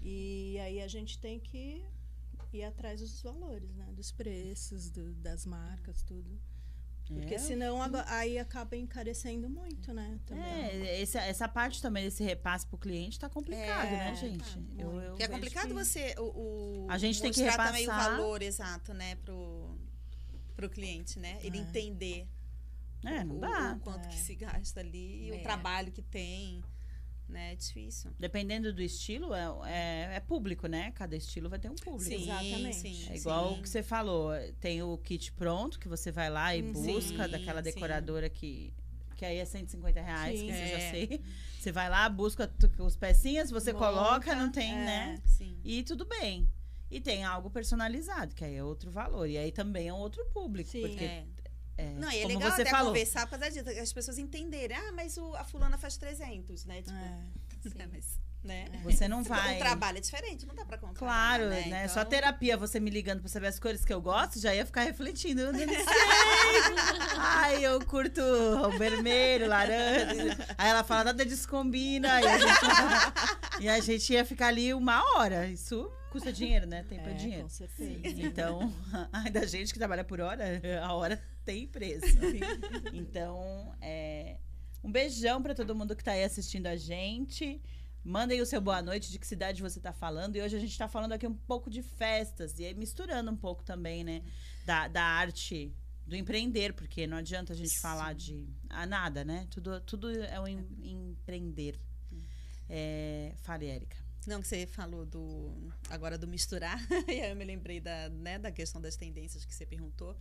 [0.02, 1.86] E aí a gente tem que
[2.52, 3.86] ir atrás dos valores, né?
[3.92, 6.40] Dos preços, do- das marcas, tudo.
[7.12, 7.38] Porque É.
[7.40, 10.20] senão agora- aí acaba encarecendo muito, né?
[10.28, 10.44] Também.
[10.46, 14.58] É, esse- essa parte também desse repasse pro cliente tá complicado, É, né, tá, gente?
[14.60, 14.80] muito.
[14.82, 17.88] Eu- eu Porque é complicado que- você o, o- A gente tem que mostrar também
[17.88, 18.12] o repassar.
[18.18, 19.76] valor exato, né, pro,
[20.56, 21.40] pro cliente, né?
[21.42, 21.62] Ele É.
[21.62, 22.28] entender
[23.04, 23.74] É, não o, dá.
[23.76, 24.10] o quanto É.
[24.10, 25.36] que se gasta ali, É.
[25.38, 26.62] o trabalho que tem,
[27.30, 27.54] né?
[27.54, 28.12] É difícil.
[28.20, 30.92] Dependendo do estilo, é, é, é público, né?
[30.92, 32.04] Cada estilo vai ter um público.
[32.04, 32.76] Sim, Exatamente.
[32.76, 33.08] sim.
[33.10, 33.60] É igual sim.
[33.60, 34.32] o que você falou.
[34.60, 37.72] Tem o kit pronto, que você vai lá e busca, sim, daquela sim.
[37.72, 38.74] decoradora que.
[39.16, 40.46] Que aí é 150 reais, Sim.
[40.48, 40.92] que você já É.
[40.92, 41.22] sei.
[41.60, 44.76] Você vai lá, busca os pecinhas, você Monta, coloca, não tem, é.
[44.86, 45.22] né?
[45.26, 45.58] Sim.
[45.62, 46.48] E tudo bem.
[46.90, 49.28] E tem algo personalizado, que aí é outro valor.
[49.28, 50.70] E aí também é um outro público.
[50.70, 50.82] Sim.
[50.88, 51.26] Porque, É.
[51.82, 52.88] é, Não, e é legal você até falou.
[52.88, 54.76] conversar por causa disso, as pessoas entenderem.
[54.78, 56.82] Ah, mas o, a fulana faz 300, né?
[56.82, 57.20] Tipo, É.
[57.84, 58.66] é, mas, né?
[58.84, 59.56] Você não vai.
[59.56, 61.66] O trabalho é diferente, não dá pra comparar, Claro, né?
[61.68, 61.84] né?
[61.84, 64.66] Então, Só terapia, você me ligando pra saber as cores que eu gosto, já ia
[64.66, 65.42] ficar refletindo.
[65.42, 65.76] Eu não sei.
[67.18, 70.38] Ai, eu curto o vermelho, laranja.
[70.58, 72.22] Aí ela fala, nada descombina.
[72.22, 72.60] E a, gente,
[73.62, 75.48] e a gente ia ficar ali uma hora.
[75.48, 76.84] Isso custa dinheiro, né?
[76.90, 77.44] Tempo é, É, dinheiro.
[77.44, 77.92] com certeza.
[78.22, 78.74] Então,
[79.14, 80.44] ainda gente que trabalha por hora,
[80.84, 82.06] a hora tem preço.
[82.94, 84.38] Então, é,
[84.84, 87.62] um beijão pra todo mundo que tá aí assistindo a gente.
[88.04, 90.36] Mandem o seu boa noite, de que cidade você tá falando.
[90.36, 92.58] E hoje a gente tá falando aqui um pouco de festas.
[92.60, 94.24] E aí misturando um pouco também, né?
[94.66, 95.74] Da, da arte
[96.06, 99.48] do empreender, porque não adianta a gente falar de ah, nada, né?
[99.52, 101.80] Tudo, tudo é um em- empreender.
[102.68, 103.98] É, fale, Érica.
[104.28, 108.38] Não, que você falou do agora do misturar, e aí eu me lembrei da, né,
[108.38, 110.16] da questão das tendências que você perguntou.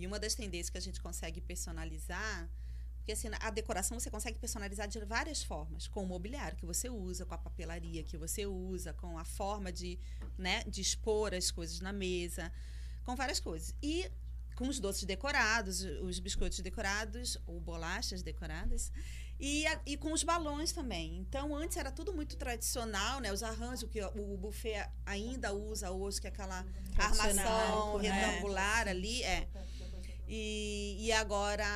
[0.00, 2.48] E uma das tendências que a gente consegue personalizar,
[2.98, 6.88] porque assim, a decoração você consegue personalizar de várias formas, com o mobiliário que você
[6.88, 9.98] usa, com a papelaria que você usa, com a forma de,
[10.38, 12.52] né, de expor as coisas na mesa,
[13.04, 13.74] com várias coisas.
[13.82, 14.10] E
[14.54, 18.92] com os doces decorados, os biscoitos decorados, ou bolachas decoradas.
[19.38, 21.16] E, a- e com os balões também.
[21.16, 23.32] Então, antes era tudo muito tradicional, né?
[23.32, 26.62] Os arranjos que o, o buffet ainda usa hoje, que é aquela
[26.98, 28.10] armação né?
[28.20, 29.48] retangular ali, é.
[30.32, 31.66] E, e agora,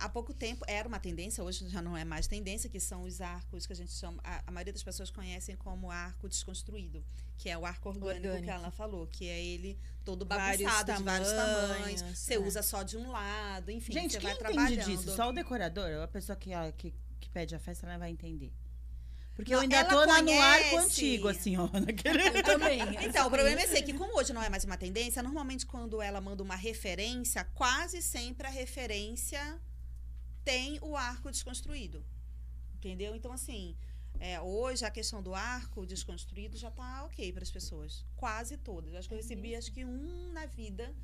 [0.00, 3.20] há pouco tempo, era uma tendência, hoje já não é mais tendência, que são os
[3.20, 7.04] arcos que a gente chama, a, a maioria das pessoas conhecem como arco desconstruído,
[7.36, 8.52] que é o arco orgânico, que Orgânico.
[8.52, 12.18] ela falou, que é ele todo Vários bagunçado, de vários tamanhos, tamanhos.
[12.18, 12.38] Você é.
[12.38, 14.84] usa só de um lado, enfim, Gente, você quem vai entende trabalhando.
[14.84, 15.16] disso?
[15.16, 16.00] Só o decorador?
[16.04, 18.52] A pessoa que, que, que pede a festa, ela vai entender.
[19.34, 20.76] Porque Não, eu ainda tô na, no arco conhece.
[20.76, 21.68] antigo, assim, ó.
[21.74, 22.28] Naquele...
[22.28, 22.80] Eu também.
[23.04, 26.00] Então, o problema é ser que, como hoje não é mais uma tendência, normalmente quando
[26.00, 29.60] ela manda uma referência, quase sempre a referência
[30.44, 32.04] tem o arco desconstruído.
[32.76, 33.16] Entendeu?
[33.16, 33.76] Então, assim,
[34.20, 38.04] é, hoje a questão do arco desconstruído já tá ok para as pessoas.
[38.14, 38.94] Quase todas.
[38.94, 40.94] Acho que eu recebi, acho que um na vida,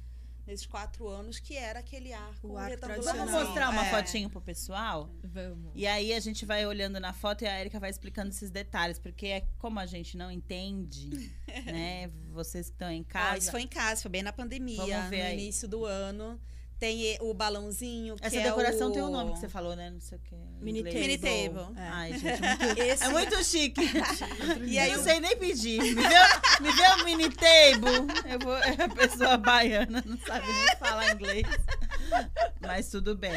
[0.51, 3.17] nesses quatro anos, que era aquele arco, O arco retangular.
[3.17, 3.91] Vamos mostrar uma É.
[3.91, 5.09] fotinho pro pessoal?
[5.23, 5.73] Vamos.
[5.75, 8.99] E aí a gente vai olhando na foto e a Erika vai explicando esses detalhes,
[8.99, 11.09] porque é como a gente não entende,
[11.67, 12.11] né?
[12.33, 13.39] Vocês que estão em casa.
[13.39, 15.35] isso foi em casa, foi bem na pandemia, Vamos ver no aí.
[15.41, 16.41] início do ano.
[16.81, 18.93] Tem o balãozinho, que Essa é decoração o...
[18.93, 19.91] tem um nome que você falou, né?
[19.91, 20.35] Não sei o que.
[20.63, 20.97] Mini inglês.
[20.99, 21.59] Mini table.
[21.67, 21.79] table.
[21.79, 21.89] É.
[21.89, 23.81] Ai, gente, muito, Esse- é muito chique.
[24.67, 25.79] E aí não o- sei nem pedir.
[25.79, 26.03] Me vê,
[26.63, 28.31] me vê o mini table.
[28.33, 31.47] Eu vou, a pessoa baiana não sabe nem falar inglês.
[32.61, 33.33] Mas tudo bem.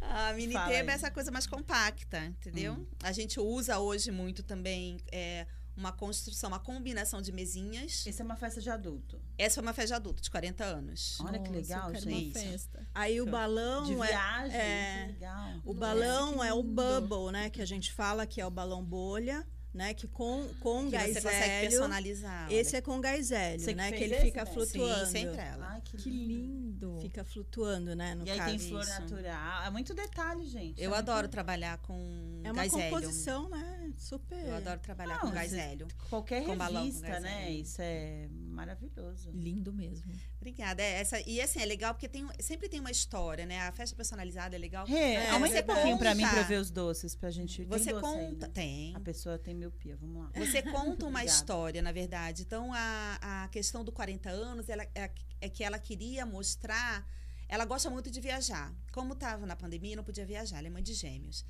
[0.00, 0.88] A mini Fala table aí.
[0.88, 2.72] é essa coisa mais compacta, entendeu?
[2.72, 2.86] Hum.
[3.02, 8.06] A gente usa hoje muito também é, uma construção, uma combinação de mesinhas.
[8.06, 9.20] Isso é uma festa de adulto.
[9.36, 11.18] Essa foi uma festa de adulto, de 40 anos.
[11.20, 12.38] Olha que Nossa, legal, eu quero gente.
[12.38, 12.86] Uma festa.
[12.94, 15.60] Aí o balão De é, viagem, é, que legal.
[15.64, 18.82] o balão que é o bubble, né, que a gente fala que é o balão
[18.82, 19.46] bolha.
[19.74, 19.92] né?
[19.92, 21.68] Que com, com Que gás você consegue hélio.
[21.70, 22.50] personalizar.
[22.50, 22.78] Esse olha.
[22.78, 23.92] é com gás hélio, Você que né?
[23.92, 24.50] Que ele esse, fica né?
[24.50, 25.04] flutuando.
[25.04, 25.66] Sim, sempre ela.
[25.68, 26.86] Ai, que Que lindo.
[26.94, 26.98] lindo.
[27.02, 28.14] Fica flutuando, né?
[28.14, 28.90] No E aí tem flor isso.
[29.00, 29.62] natural.
[29.64, 30.80] É muito detalhe, gente.
[30.82, 31.32] Eu é adoro muito...
[31.32, 32.84] trabalhar com É uma gás hélio.
[32.90, 33.85] composição, né?
[33.96, 34.38] Super.
[34.46, 35.88] Eu adoro trabalhar Não, com gás hélio.
[36.08, 37.46] Qualquer com balão, com revista, gás né?
[37.48, 37.62] hélio.
[37.62, 39.30] Isso é maravilhoso.
[39.32, 40.12] Lindo mesmo.
[40.36, 40.82] Obrigada.
[40.82, 43.60] É, essa, e assim, é legal porque tem, sempre tem uma história, né?
[43.60, 44.86] A festa personalizada é legal.
[44.86, 47.64] Rê, É, aumenta você um pouquinho pra mim pra ver os doces, pra gente.
[47.64, 48.46] Tem Você aí, conta.
[48.46, 48.52] né?
[48.54, 48.94] Tem.
[48.94, 50.30] A pessoa tem miopia, vamos lá.
[50.36, 52.42] Você conta uma história, na verdade.
[52.42, 57.06] Então, a, a questão do 40 anos ela, é, é que ela queria mostrar.
[57.48, 58.74] Ela gosta muito de viajar.
[58.92, 60.58] Como estava na pandemia, não podia viajar.
[60.58, 61.44] Ela é mãe de gêmeos.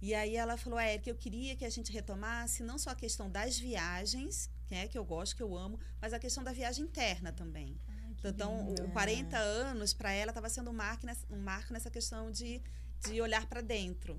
[0.00, 2.94] E aí ela falou, é, que eu queria que a gente retomasse não só a
[2.94, 6.84] questão das viagens, né, que eu gosto, que eu amo, mas a questão da viagem
[6.84, 7.78] interna também.
[8.24, 8.84] Então, lindo.
[8.84, 12.62] o 40 anos, para ela, estava sendo um marco, nessa, um marco nessa questão de,
[13.00, 14.16] de olhar para dentro.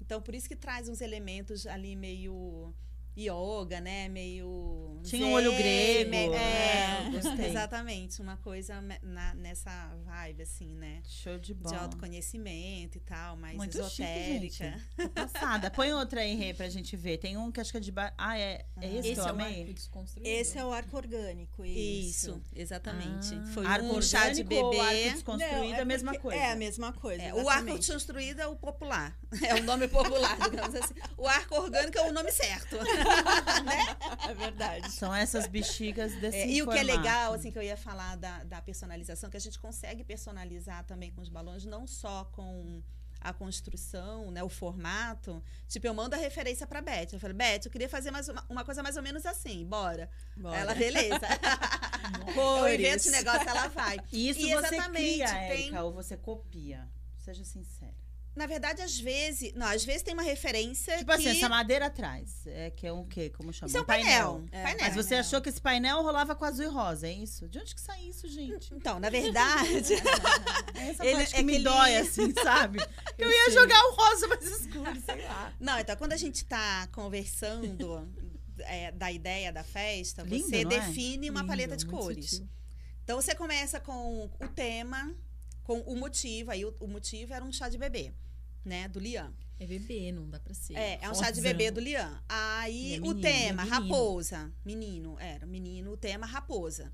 [0.00, 2.74] Então, por isso que traz uns elementos ali meio
[3.16, 4.08] yoga, né?
[4.08, 5.00] Meio.
[5.04, 7.06] Tinha um olho zen, grego, me- né?
[7.06, 7.46] É, Gostei.
[7.46, 8.22] exatamente.
[8.22, 11.02] Uma coisa na- nessa vibe, assim, né?
[11.04, 11.78] Show de De bola.
[11.82, 14.78] autoconhecimento e tal, mais Muito esotérica.
[14.96, 15.70] chique, passada.
[15.70, 17.18] Põe outra aí, Rê, pra gente ver.
[17.18, 17.90] Tem um que acho que é de...
[17.92, 18.12] Ba...
[18.16, 19.60] Ah, é, é esse, Esse que eu é o amei?
[19.62, 20.28] Arco desconstruído.
[20.28, 21.64] Esse é o arco orgânico.
[21.64, 22.30] Isso.
[22.30, 23.34] Isso, exatamente.
[23.34, 23.46] Ah.
[23.52, 25.10] Foi Arco um chá de orgânico ou arco bebê.
[25.10, 26.40] desconstruído Não, é a mesma coisa?
[26.40, 27.22] É a mesma coisa.
[27.22, 29.16] É, o arco desconstruído é o popular.
[29.42, 30.94] É o nome popular, digamos assim.
[31.18, 32.76] O arco orgânico é o nome certo.
[34.28, 34.90] É verdade.
[34.92, 36.98] São essas bexigas desse É, e o que é formato.
[36.98, 41.10] legal, assim, que eu ia falar da, da personalização, que a gente consegue personalizar também
[41.10, 42.82] com os balões, não só com
[43.20, 45.42] a construção, né, o formato.
[45.68, 47.08] Tipo, eu mando a referência pra Beth.
[47.12, 50.10] Eu falei, Beth, eu queria fazer mais uma, uma coisa mais ou menos assim, bora.
[50.36, 50.56] Bora.
[50.56, 51.20] Ela, beleza.
[52.36, 53.98] eu invento esse negócio, ela vai.
[54.12, 56.88] E isso E você exatamente, cria, tem- Érica, ou você copia?
[57.18, 57.94] Seja sincera.
[58.34, 59.52] Na verdade, às vezes.
[59.54, 60.96] Não, às vezes tem uma referência.
[60.96, 61.28] Tipo assim, que...
[61.30, 62.46] essa madeira atrás.
[62.46, 63.28] É que é um quê?
[63.30, 63.68] Como chama?
[63.68, 64.44] Isso é um Um painel.
[64.50, 64.86] É, painel.
[64.86, 67.46] Mas você achou que esse painel rolava com azul e rosa, é isso?
[67.48, 68.72] De onde que sai isso, gente?
[68.74, 69.92] Então, na verdade.
[70.74, 72.78] É essa Ele- parte que é me ele- dói, assim, sabe?
[73.18, 73.52] Eu, ia sei.
[73.54, 75.52] jogar o rosa mais escuro, sei lá.
[75.60, 78.10] Não, então quando a gente tá conversando
[78.60, 80.64] é, da ideia da festa, Lindo, você é?
[80.64, 82.30] define uma Lindo, paleta de cores.
[82.30, 82.48] sutil.
[83.04, 85.14] Então você começa com o tema,
[85.62, 86.50] com o motivo.
[86.50, 88.12] Aí o, o motivo era um chá de bebê,
[88.64, 88.88] né?
[88.88, 89.32] Do Lian.
[89.58, 90.74] É bebê, não dá pra ser.
[90.74, 92.20] É, é um chá de bebê do Lian.
[92.28, 93.88] Aí é o menino, tema, é menino.
[93.94, 94.52] raposa.
[94.64, 95.46] Menino, era.
[95.46, 96.92] Menino, o tema, raposa.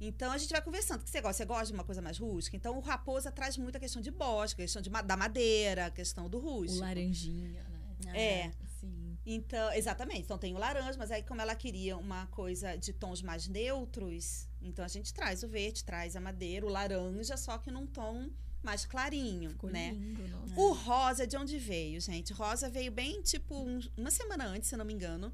[0.00, 1.00] Então a gente vai conversando.
[1.00, 1.36] O que você gosta?
[1.38, 2.56] Você gosta de uma coisa mais rústica?
[2.56, 6.38] Então o raposa traz muita questão de bosque, questão de, da madeira, a questão do
[6.38, 6.80] O rústico.
[6.80, 7.64] laranjinha,
[8.04, 8.18] né?
[8.18, 8.52] É.
[8.80, 9.18] Sim.
[9.26, 10.20] Então, exatamente.
[10.22, 14.47] Então tem o laranja, mas aí como ela queria uma coisa de tons mais neutros,
[14.60, 18.28] então a gente traz o verde, traz a madeira, o laranja, só que num tom
[18.62, 19.90] mais clarinho, Ficou né?
[19.92, 20.54] lindo, nossa.
[20.60, 22.32] O rosa de onde veio, gente?
[22.32, 25.32] Rosa veio bem, tipo, uns- uma semana antes, se não me engano.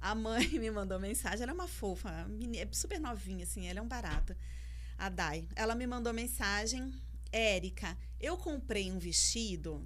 [0.00, 2.10] A mãe me mandou mensagem, ela é uma fofa,
[2.56, 4.34] é super novinha, assim, ela é um barato.
[4.96, 5.46] A Dai.
[5.54, 6.92] Ela me mandou mensagem,
[7.30, 9.84] Érica, eu comprei um vestido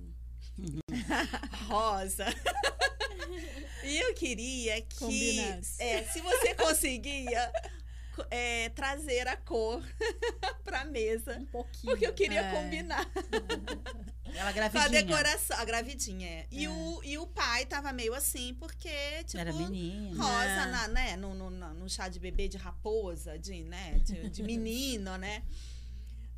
[1.67, 2.27] rosa.
[3.85, 5.41] e eu queria que,
[5.79, 7.82] é, se você conseguia co-
[8.31, 9.83] é, trazer a cor
[10.65, 11.37] pra mesa.
[11.39, 11.93] Um pouquinho.
[11.93, 12.51] Porque eu queria É.
[12.53, 13.09] combinar
[14.35, 15.03] Ela com a gravidinha.
[15.03, 15.57] decoração.
[15.59, 16.47] A gravidinha, é.
[16.51, 16.71] E, É.
[16.71, 20.17] o, e o pai tava meio assim, porque, tipo, Era menina.
[20.23, 21.17] rosa, na, né?
[21.17, 24.01] No, no, no- no chá de bebê de raposa, de, né?
[24.05, 25.43] De, de menino, né?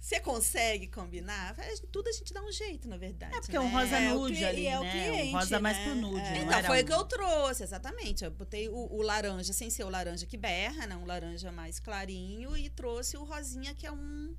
[0.05, 1.55] Você consegue combinar?
[1.55, 3.35] Faz- Tudo a gente dá um jeito, na verdade.
[3.35, 3.71] É porque é um né?
[3.73, 4.91] rosa É, o nude ali, e é o né?
[4.93, 5.85] cliente, um rosa mais né?
[5.85, 6.39] pro nude, É.
[6.43, 8.23] Então, foi o que eu trouxe, exatamente.
[8.23, 10.95] Eu botei o, o laranja, sem ser o laranja que berra, né?
[10.95, 14.37] Um laranja mais clarinho, e trouxe o rosinha, que é um.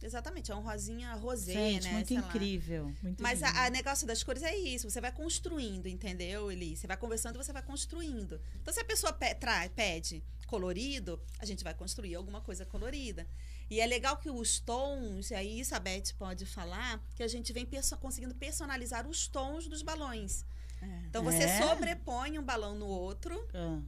[0.00, 1.92] Exatamente, é um rosinha rosé, Gente, né?
[1.94, 2.92] muito incrível.
[3.02, 3.56] Muito Mas lindo.
[3.58, 6.76] a, a negócio das cores é isso, você vai construindo, entendeu, Eli?
[6.76, 8.40] Você vai conversando e você vai construindo.
[8.60, 9.36] Então, se a pessoa pe-
[9.74, 13.26] pede colorido, a gente vai construir alguma coisa colorida.
[13.70, 17.28] E é legal que os tons, e aí isso a Beth pode falar, que a
[17.28, 20.44] gente vem perso- conseguindo personalizar os tons dos balões.
[20.82, 20.86] É.
[21.08, 21.58] Então, você É?
[21.62, 23.78] sobrepõe um balão no outro Ah,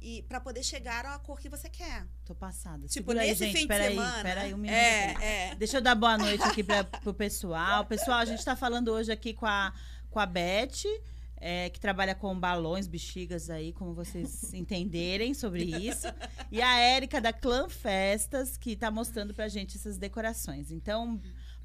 [0.00, 2.04] e para poder chegar à cor que você quer.
[2.24, 2.80] tô passada.
[2.88, 3.54] Tipo, Segura aí, nesse gente.
[3.54, 4.76] fim de peraí, semana- Peraí, um minuto.
[4.76, 5.54] É, é.
[5.54, 7.84] Deixa eu dar boa noite aqui pra, pro pessoal.
[7.86, 9.72] Pessoal, a gente tá falando hoje aqui com a,
[10.10, 10.84] com a Beth,
[11.46, 16.06] é, que trabalha com balões, bexigas aí, como vocês entenderem sobre isso.
[16.50, 20.70] E a Érica da Clã Festas, que tá mostrando pra gente essas decorações.
[20.70, 21.20] Então,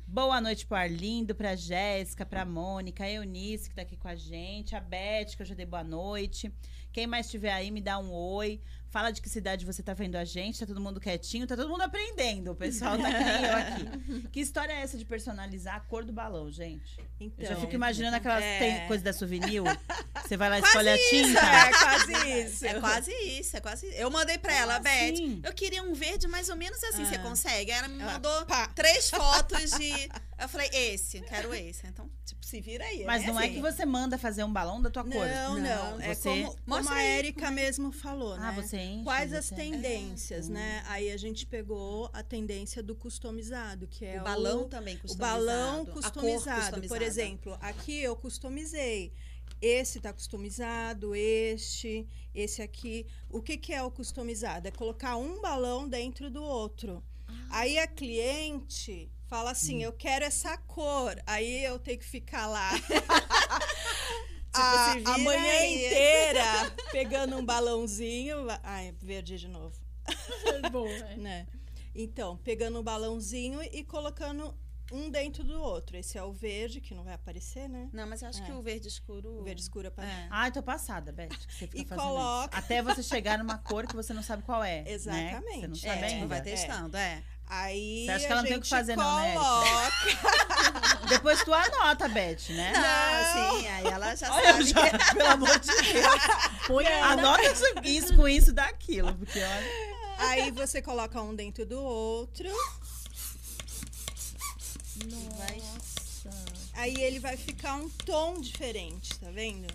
[0.06, 4.18] boa noite pro Arlindo, pra Jéssica, pra Mônica, a Eunice, que tá aqui com a
[4.18, 6.54] gente, a Beth, que eu já dei boa noite.
[6.92, 8.60] Quem mais estiver aí, me dá um oi.
[8.90, 10.60] Fala de que cidade você tá vendo a gente.
[10.60, 12.52] Tá todo mundo quietinho, tá todo mundo aprendendo.
[12.52, 14.28] O pessoal tá nem eu aqui.
[14.32, 16.98] Que história é essa de personalizar a cor do balão, gente?
[17.20, 18.60] Então, eu já fico imaginando aquelas é.
[18.60, 19.62] tem coisa da souvenir.
[20.26, 21.40] Você vai lá e escolhe a tinta?
[21.40, 22.66] É quase isso.
[22.66, 25.42] É quase isso, é quase Eu mandei pra ela, Como Beth, assim?
[25.44, 27.20] eu queria um verde mais ou menos assim, você Ah.
[27.20, 27.72] consegue?
[27.72, 28.68] Aí ela me Ah, mandou pá.
[28.68, 30.10] três fotos de...
[30.40, 31.86] Eu falei, esse, quero esse.
[31.86, 33.04] Então, tipo, se vira aí.
[33.04, 33.56] Mas bem não é assim.
[33.56, 35.28] que você manda fazer um balão da tua cor.
[35.28, 35.98] Não, não.
[35.98, 38.54] Não, É você- como, como Mostra a Érica mesmo falou, Ah, né?
[38.56, 39.04] você enche.
[39.04, 40.84] Quais as tendências, né?
[40.88, 45.46] Aí a gente pegou a tendência do customizado, que é O balão também o customizado.
[45.46, 46.88] balão a cor customizado.
[46.88, 49.14] Por exemplo, aqui eu customizei.
[49.62, 53.06] Esse tá customizado, este, esse aqui.
[53.30, 54.68] O que, que é o customizado?
[54.68, 57.04] É colocar um balão dentro do outro.
[57.50, 61.16] Aí a cliente fala assim: eu quero essa cor.
[61.26, 62.72] Aí eu tenho que ficar lá.
[64.54, 65.86] a, se vira a manhã aí.
[65.86, 66.44] inteira
[66.92, 68.38] pegando um balãozinho.
[68.64, 69.76] Ai, verde de novo
[70.72, 71.16] Bom, é.
[71.18, 71.48] né?
[71.94, 74.56] Então, pegando um balãozinho e colocando
[74.92, 75.96] um dentro do outro.
[75.98, 77.90] Esse é o verde, que não vai aparecer, né?
[77.94, 78.46] Não, mas eu acho É.
[78.46, 79.40] que o verde escuro...
[79.40, 80.16] O verde escuro aparece.
[80.16, 80.28] É.
[80.32, 81.28] Ai, tô passada, Beth.
[81.30, 82.66] que Você fica E fazendo coloca- isso.
[82.66, 84.82] Até você chegar numa cor que você não sabe qual é.
[84.82, 84.92] Né?
[84.92, 85.60] Exatamente.
[85.80, 86.28] Você não É, sabe tipo, ainda.
[86.28, 87.24] vai testando, é.
[87.52, 89.92] Aí Você acha que a ela não tem o que gente fazer, não, né, coloca...
[91.10, 92.74] Depois tu anota, Beth, né?
[92.74, 94.66] Não, sim, aí ela já Olha, sabe.
[94.66, 96.22] já, pelo amor de Deus.
[96.68, 96.86] Põe.
[96.86, 99.16] Anota isso, isso com isso daquilo.
[99.16, 100.00] Porque olha.
[100.20, 102.48] Aí você coloca um dentro do outro.
[105.08, 106.30] Nossa.
[106.74, 109.68] Aí ele vai ficar um tom diferente, tá vendo?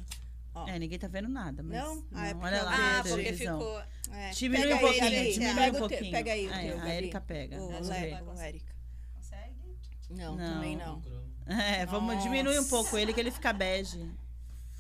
[0.55, 0.69] Ó.
[0.69, 1.77] É, ninguém tá vendo nada, mas.
[1.77, 2.05] Não?
[2.15, 3.83] Ah, é olha lá, Ah, porque ficou...
[4.15, 4.31] É.
[4.31, 5.33] Diminui Pega um aí, pouquinho, Gabi.
[5.33, 6.11] diminui Pega um pouquinho.
[6.11, 6.95] Pega aí o Aí, teu, A.
[6.95, 7.57] Erika pega.
[7.63, 7.93] O, o
[8.41, 8.75] Érica.
[9.15, 9.55] Consegue?
[10.11, 10.55] Não, Não.
[10.55, 11.03] também não.
[11.47, 12.23] É, vamos Nossa.
[12.29, 14.11] diminuir um pouco ele, que ele fica bege.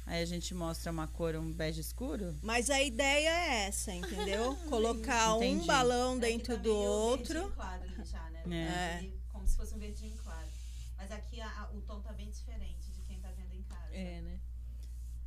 [0.06, 2.34] Aí a gente mostra uma cor, um bege escuro.
[2.42, 4.54] Mas a ideia é essa, entendeu?
[4.68, 5.62] Colocar Entendi.
[5.62, 7.50] um balão dentro do outro.
[7.52, 8.42] claro já, né?
[9.02, 9.10] É.
[9.32, 10.46] Como se fosse um verdinho claro.
[10.96, 13.94] Mas aqui a- a- o tom tá bem diferente de quem tá vendo em casa.
[13.94, 14.40] É, né?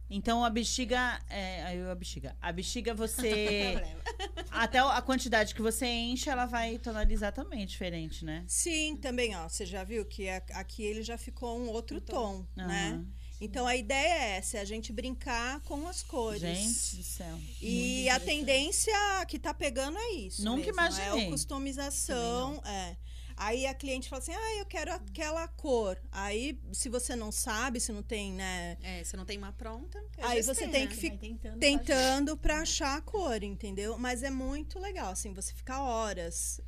[0.09, 1.19] Então a bexiga.
[1.29, 2.35] É, aí a bexiga.
[2.41, 3.73] A bexiga você.
[3.75, 4.01] Problema.
[4.51, 8.43] até a quantidade que você enche, ela vai tonalizar também diferente, né?
[8.47, 9.47] Sim, também, ó.
[9.47, 12.45] Você já viu que aqui ele já ficou um outro Um tom.
[12.55, 13.03] tom, né?
[13.39, 16.41] Então a ideia é essa, é a gente brincar com as cores.
[16.41, 17.39] Gente do céu.
[17.61, 18.93] E a tendência
[19.27, 20.43] que tá pegando é isso.
[20.43, 21.25] Nunca mesmo, imaginei.
[21.25, 22.61] É a customização.
[22.65, 22.95] É.
[23.39, 25.95] Aí a cliente fala assim: ah, eu quero aquela cor.
[26.11, 28.77] Aí, se você não sabe, se não tem, né?
[28.81, 29.99] É, se não tem uma pronta.
[30.17, 30.87] Aí às vezes você tem né?
[30.87, 31.59] que Você fi- vai tentando.
[31.59, 33.95] Tentando pra achar a cor, entendeu?
[33.97, 36.59] Mas é muito legal, assim, você ficar horas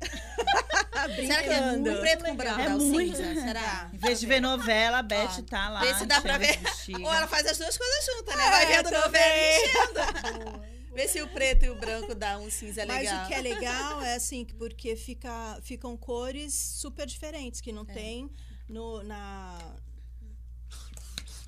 [1.16, 1.80] Será que é brincando.
[1.90, 2.60] muito preto com branco?
[2.60, 3.16] É muito.
[3.16, 3.90] Será?
[3.92, 5.80] Em vez de ver novela, a Beth tá lá.
[5.80, 6.58] Vê se dá pra ver.
[7.02, 8.46] Ou ela faz as duas coisas juntas, né?
[8.46, 10.79] É, Vai vendo novela e enchendo.
[11.00, 13.24] Vê se o preto e o branco dá um cinza Mas legal.
[13.24, 17.84] o que é legal é assim, que porque fica, ficam cores super diferentes, que não
[17.86, 18.30] tem
[18.68, 19.58] no, na.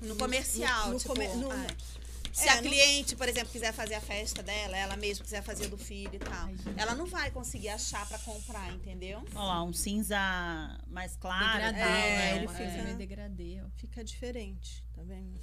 [0.01, 1.67] No comercial, no- no tipo, no- ah,
[2.33, 5.67] se é, a cliente, por exemplo, quiser fazer a festa dela, ela mesma quiser fazer
[5.67, 9.23] do filho e tal, Ai, ela não vai conseguir achar pra comprar, entendeu?
[9.35, 10.17] Olha lá, um cinza
[10.87, 11.45] mais claro.
[11.53, 12.33] Degradê, tal, É, né?
[12.33, 12.41] né?
[12.41, 13.69] Uma fica- meio degradê, ó.
[13.77, 15.39] Fica diferente, tá vendo?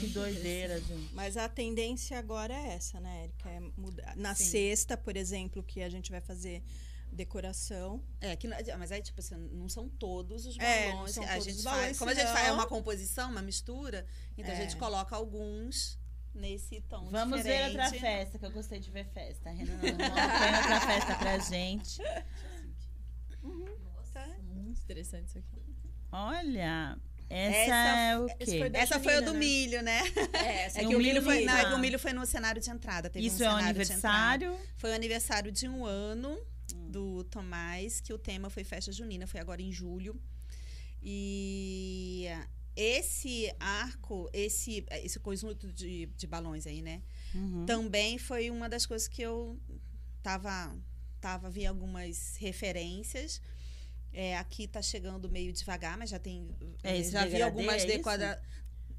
[0.00, 1.14] Que doideira, gente.
[1.14, 3.48] Mas a tendência agora é essa, né, Erika?
[3.50, 4.16] É mudar.
[4.16, 4.44] Na Sim.
[4.44, 6.62] sexta, por exemplo, que a gente vai fazer
[7.12, 8.02] decoração.
[8.20, 11.14] É, que, mas aí, tipo assim, não são todos os É, não balões.
[11.14, 13.40] são a todos gente os faz, balões, como a gente faz é uma composição, uma
[13.42, 14.56] mistura, então É.
[14.56, 15.98] a gente coloca alguns
[16.34, 17.76] nesse tom Vamos ver diferente.
[17.82, 19.50] outra festa, que eu gostei de ver festa.
[19.50, 22.02] Renan, põe outra festa pra gente.
[23.42, 24.26] Nossa, Tá.
[24.44, 25.62] muito interessante isso aqui.
[26.12, 26.98] Olha,
[27.30, 28.70] essa, Essa- é o quê?
[28.74, 29.38] Essa foi a do né?
[29.38, 30.00] milho, né?
[30.32, 32.24] É, essa É que o milho, milho foi, não, é que o milho foi no
[32.24, 33.10] cenário de entrada.
[33.10, 33.64] Teve Isso um é entrada.
[33.68, 34.58] aniversário.
[34.76, 36.38] Foi o aniversário de um ano
[36.90, 40.18] do Tomás, que o tema foi festa junina, foi agora em julho.
[41.02, 42.26] E
[42.74, 47.02] esse arco, esse, esse conjunto de, de balões aí, né?
[47.34, 47.66] Uhum.
[47.66, 49.58] Também foi uma das coisas que eu
[50.22, 50.74] tava,
[51.20, 53.40] tava vi algumas referências.
[54.12, 56.48] É, aqui tá chegando meio devagar, mas já tem.
[56.82, 58.38] É esse já vi algumas é decoradas.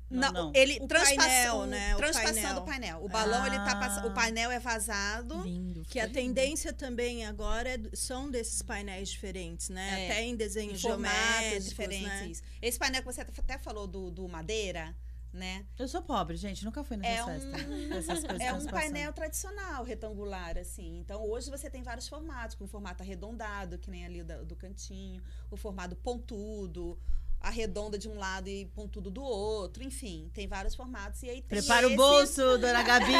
[0.10, 1.94] Não, Não, ele O painel, né?
[1.96, 2.58] O Transpassando painel.
[2.58, 3.04] o painel.
[3.06, 3.76] O balão, ele tá Ah.
[3.76, 4.04] pass...
[4.06, 5.44] o painel é vazado.
[5.44, 5.86] Lindo.
[5.86, 10.06] Que a foi tendência também agora é são desses painéis diferentes, né?
[10.08, 10.12] É.
[10.12, 12.42] Até em desenhos em formatos geométricos, diferentes.
[12.42, 12.48] né?
[12.60, 14.96] Esse painel que você até falou do, do madeira,
[15.32, 15.66] né?
[15.78, 16.66] Eu sou pobre, gente.
[16.66, 17.70] Nunca fui nessas É um- festas.
[18.10, 21.00] Essas coisas É um painel tradicional, retangular, assim.
[21.00, 25.22] Então, hoje você tem vários formatos, com formato arredondado, que nem ali da- do cantinho,
[25.52, 26.98] o formato pontudo,
[27.42, 31.24] a redonda de um lado e pontudo do outro, enfim, tem vários formatos.
[31.24, 33.14] E aí tem Prepara o esse- bolso, dona Gabi.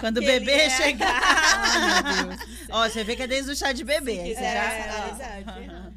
[0.00, 1.22] Quando o bebê é- chegar.
[2.72, 4.16] Ó, você vê que é desde o chá de bebê.
[4.16, 5.92] Se quiser já- personalizar.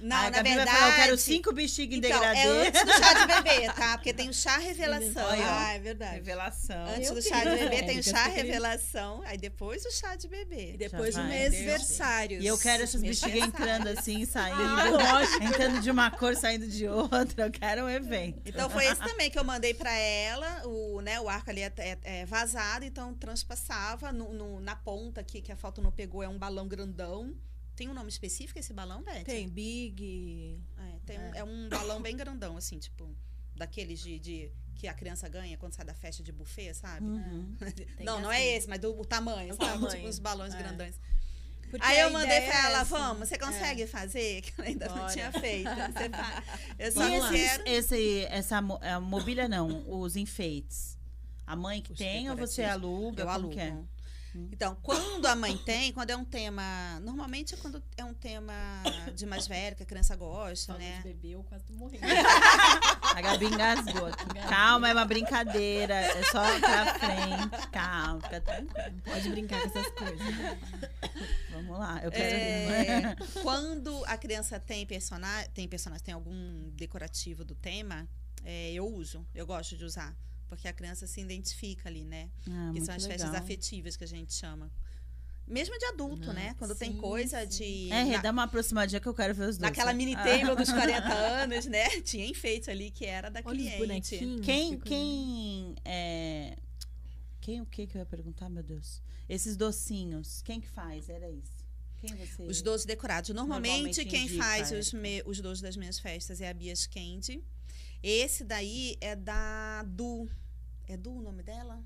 [0.00, 0.78] Não, a na Gabi vai verdade.
[0.78, 2.38] falar, eu quero cinco bexiga em então, degradê.
[2.38, 3.98] é antes do chá de bebê, tá?
[3.98, 5.26] Porque tem o chá revelação.
[5.28, 6.14] Ah, é verdade.
[6.14, 6.86] Revelação.
[6.88, 10.28] Antes Eu do chá de bebê tem o chá revelação, aí depois o chá de
[10.28, 10.74] bebê.
[10.74, 11.64] E depois Já o vai, mês Deus.
[11.64, 12.44] versários.
[12.44, 14.62] E eu quero essas bexigas entrando assim, saindo.
[14.92, 15.42] lógico.
[15.42, 17.46] entrando de uma cor, saindo de outra.
[17.46, 18.40] Eu quero um evento.
[18.46, 21.72] Então foi esse também que eu mandei pra ela, o, né, o arco ali é,
[21.78, 26.22] é- é vazado, então transpassava no, no- na ponta aqui, que a foto não pegou,
[26.22, 27.34] é um balão grandão.
[27.78, 29.22] Tem um nome específico esse balão, Beth?
[29.24, 30.60] Tem Big.
[30.76, 33.08] É, tem um- é um balão bem grandão, assim, tipo,
[33.54, 37.06] daqueles de, de- que a criança ganha quando sai da festa de buffet, sabe?
[37.06, 37.56] Uhum.
[37.96, 38.40] Tem não, não assim.
[38.40, 39.70] é esse, mas do o tamanho, O sabe?
[39.74, 39.94] tamanho.
[39.96, 40.58] Tipo, os balões É.
[40.58, 41.00] grandões.
[41.70, 42.84] Porque Aí eu mandei pra é ela, essa.
[42.98, 44.40] vamos, você consegue fazer?
[44.42, 45.12] Que ela ainda não Bora.
[45.12, 45.68] tinha feito.
[45.70, 46.10] Você
[46.84, 47.34] Eu só E lá.
[47.34, 47.62] esses, quero.
[47.68, 50.96] esse, essa a mobília não, os enfeites.
[51.46, 53.22] A mãe que Os tem ou você aluga?
[53.22, 53.54] Eu como alugo.
[54.34, 54.38] É?
[54.52, 57.00] Então, quando a mãe tem, quando é um tema.
[57.00, 58.54] Normalmente é quando é um tema
[59.14, 61.00] de mais velho, que a criança gosta, de né?
[61.02, 62.04] bebê, eu quase tô morrendo.
[63.14, 64.06] A Gabi engasgou.
[64.06, 64.26] aqui.
[64.48, 65.94] Calma, é uma brincadeira.
[65.94, 67.68] É só pra frente.
[67.72, 68.92] Calma, fica tranquilo.
[68.92, 70.18] Não pode brincar com essas coisas.
[71.50, 72.00] Vamos lá.
[72.02, 72.34] Eu quero.
[72.34, 78.08] É, quando a criança tem personagem, tem personagem, tem algum decorativo do tema,
[78.44, 79.26] é, eu uso.
[79.34, 80.14] Eu gosto de usar.
[80.48, 82.30] Porque a criança se identifica ali, né?
[82.48, 83.42] Ah, que são as festas legal.
[83.42, 84.70] afetivas que a gente chama.
[85.46, 86.54] Mesmo de adulto, Ah, né?
[86.58, 87.48] Quando tem sim, coisa sim.
[87.86, 87.90] de.
[87.92, 89.70] É, na- dá uma aproximadinha que eu quero ver os dois.
[89.70, 89.96] naquela tá?
[89.96, 90.22] mini Ah.
[90.24, 91.88] table dos 40 anos, né?
[92.02, 94.18] Tinha enfeite ali que era da Olha cliente.
[94.42, 96.56] Quem, quem é...
[97.40, 99.02] Quem o que que eu ia perguntar, meu Deus?
[99.26, 101.08] Esses docinhos, quem que faz?
[101.08, 101.52] Era isso.
[101.98, 102.42] Quem você...
[102.42, 103.30] Os doces decorados.
[103.30, 104.78] Normalmente, Normalmente quem indica, faz é.
[104.78, 107.42] os, me- os doces das minhas festas é a Bia Candy.
[108.02, 110.28] Esse daí é da Du.
[110.86, 111.82] É Du o nome dela?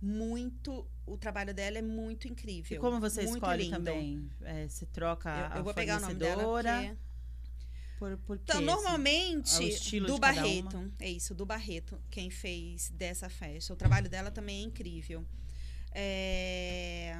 [0.00, 0.86] Muito.
[1.06, 2.76] O trabalho dela é muito incrível.
[2.76, 3.76] E como você muito escolhe lindo.
[3.76, 4.30] também?
[4.42, 6.42] É, você troca Eu, a eu vou pegar o nome dela.
[6.44, 6.96] porque-
[7.98, 8.64] Por, por Então, assim?
[8.66, 9.54] normalmente,
[9.96, 10.92] É do cada Barreto.
[10.98, 13.72] É isso, do Barreto, quem fez dessa festa.
[13.72, 15.24] O trabalho dela também é incrível.
[15.92, 17.18] É,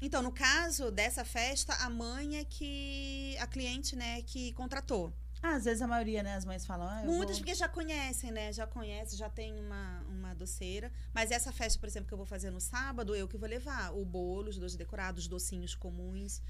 [0.00, 3.34] Então, no caso dessa festa, a mãe é que.
[3.40, 5.10] A cliente, né, que contratou.
[5.46, 6.34] Ah, às vezes a maioria, né?
[6.34, 6.88] As mães falam.
[6.88, 7.44] Ah, Muitas vou...
[7.44, 8.52] porque já conhecem, né?
[8.52, 10.90] Já conhecem, já tem uma, uma doceira.
[11.14, 13.92] Mas essa festa, por exemplo, que eu vou fazer no sábado, eu que vou levar.
[13.94, 16.42] O bolo, os doces decorados, os docinhos comuns.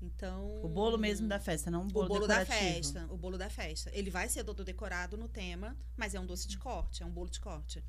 [0.00, 0.62] Então.
[0.62, 3.06] O bolo mesmo da festa, não o bolo, o bolo da festa.
[3.10, 3.90] O bolo da festa.
[3.92, 7.10] Ele vai ser todo decorado no tema, mas é um doce de corte, é um
[7.10, 7.82] bolo de corte.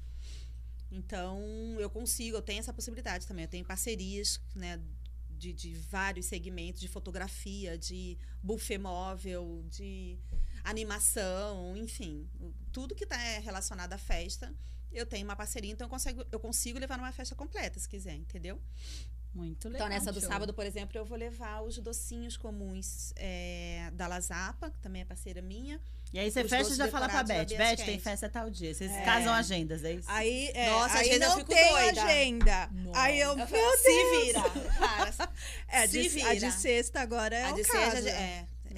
[0.91, 1.39] Então,
[1.79, 3.45] eu consigo, eu tenho essa possibilidade também.
[3.45, 4.81] Eu tenho parcerias, né?
[5.29, 10.17] De, de vários segmentos, de fotografia, de buffet móvel, de
[10.65, 12.27] animação, enfim.
[12.71, 14.53] Tudo que está relacionado à festa,
[14.91, 18.15] eu tenho uma parceria, então eu consigo, eu consigo levar numa festa completa, se quiser,
[18.15, 18.61] entendeu?
[19.33, 19.87] Muito legal.
[19.87, 20.29] Então, nessa do show.
[20.29, 25.05] sábado, por exemplo, eu vou levar os docinhos comuns é, da Lazapa, que também é
[25.05, 25.77] parceira minha.
[26.13, 27.47] E aí você fecha e já fala pra Beth.
[27.57, 28.73] Beth, tem festa tal dia.
[28.73, 29.01] Vocês É.
[29.03, 30.09] casam agendas, é isso?
[30.09, 32.03] Aí, é, Nossa, aí eu não tem doida.
[32.05, 32.67] agenda.
[32.71, 32.99] Nossa.
[33.01, 34.41] Aí eu, Eu meu falo, se vira.
[34.79, 35.33] Cara,
[35.67, 36.29] É, a se de, vira.
[36.29, 38.07] a de sexta agora é a o de caso.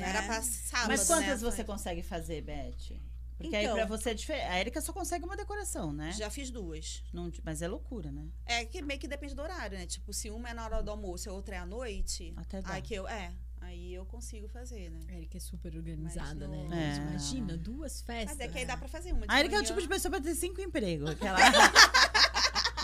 [0.01, 0.09] É, né?
[0.09, 1.51] era pra sábado, Mas quantas né?
[1.51, 2.99] você consegue fazer, Beth?
[3.37, 3.75] Porque aí Então.
[3.75, 4.45] pra você é diferente.
[4.47, 6.11] A Erika só consegue uma decoração, né?
[6.13, 7.03] Já fiz duas.
[7.13, 8.25] Não, mas é loucura, né?
[8.45, 9.85] É que meio que depende do horário, né?
[9.85, 12.61] Tipo, se uma é na hora do almoço e a outra é à noite, Até
[12.63, 12.73] dá.
[12.73, 13.31] aí que eu, é,
[13.61, 15.01] aí eu consigo fazer, né?
[15.07, 16.67] A Erika é super organizada, Mas né?
[16.67, 16.95] não- É.
[17.11, 18.37] Imagina, duas festas.
[18.37, 19.87] Mas é que aí dá pra fazer uma de A Erika é o tipo de
[19.87, 21.13] pessoa pra ter cinco empregos.
[21.13, 21.25] Que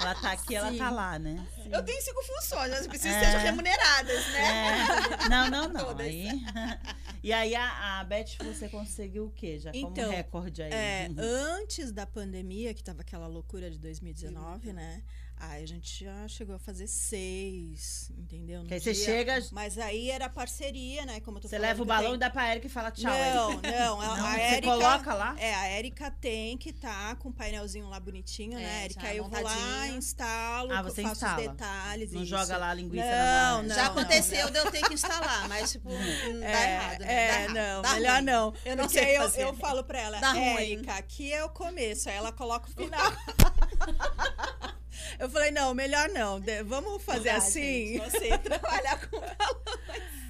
[0.04, 0.78] ela, ela tá aqui, ela Sim.
[0.78, 1.46] tá lá, né?
[1.72, 3.20] Eu tenho cinco funções, mas eu preciso É.
[3.20, 4.86] que sejam remuneradas, né?
[5.26, 5.30] É.
[5.30, 5.86] Não, não, não.
[5.86, 6.06] Todas.
[6.08, 6.28] Aí...
[7.24, 9.58] E aí a, a Beth, você conseguiu o quê?
[9.58, 10.74] Já como Então, recorde aí?
[10.74, 11.16] É, Uhum.
[11.62, 15.02] antes da pandemia, que tava aquela loucura de 2019, né?
[15.46, 18.64] Aí a gente já chegou a fazer seis, entendeu?
[18.64, 19.06] No aí você dia.
[19.06, 21.20] chega, Mas aí era parceria, né?
[21.20, 23.12] Como eu tô você leva o balão tem- e dá pra Erika e fala tchau.
[23.12, 23.72] Não, Erika.
[23.72, 24.02] não.
[24.02, 25.36] A, Não, a você Érica, coloca lá?
[25.38, 29.02] É, a Érica tem que estar com o painelzinho lá bonitinho, É, né, Érica?
[29.02, 31.42] já Aí eu vou lá, instalo, Ah, você faço instala.
[31.42, 32.12] os detalhes.
[32.14, 32.30] Não isso.
[32.30, 33.76] joga lá a linguiça Não, na não.
[33.76, 37.14] Já aconteceu de eu ter que instalar, mas, tipo, hum, dá É, errado, né?
[37.14, 37.54] é, dá errado.
[37.54, 38.24] não, Dá melhor ruim.
[38.26, 38.54] não.
[38.64, 40.38] Eu não Porque sei eu, eu falo pra ela.
[40.38, 42.08] Érica, aqui é o começo.
[42.08, 43.12] Aí ela coloca o final.
[45.20, 46.40] eu falei, não, melhor não.
[46.40, 47.62] de- Vamos fazer Dá, assim.
[47.94, 49.18] gente, Não sei trabalhar com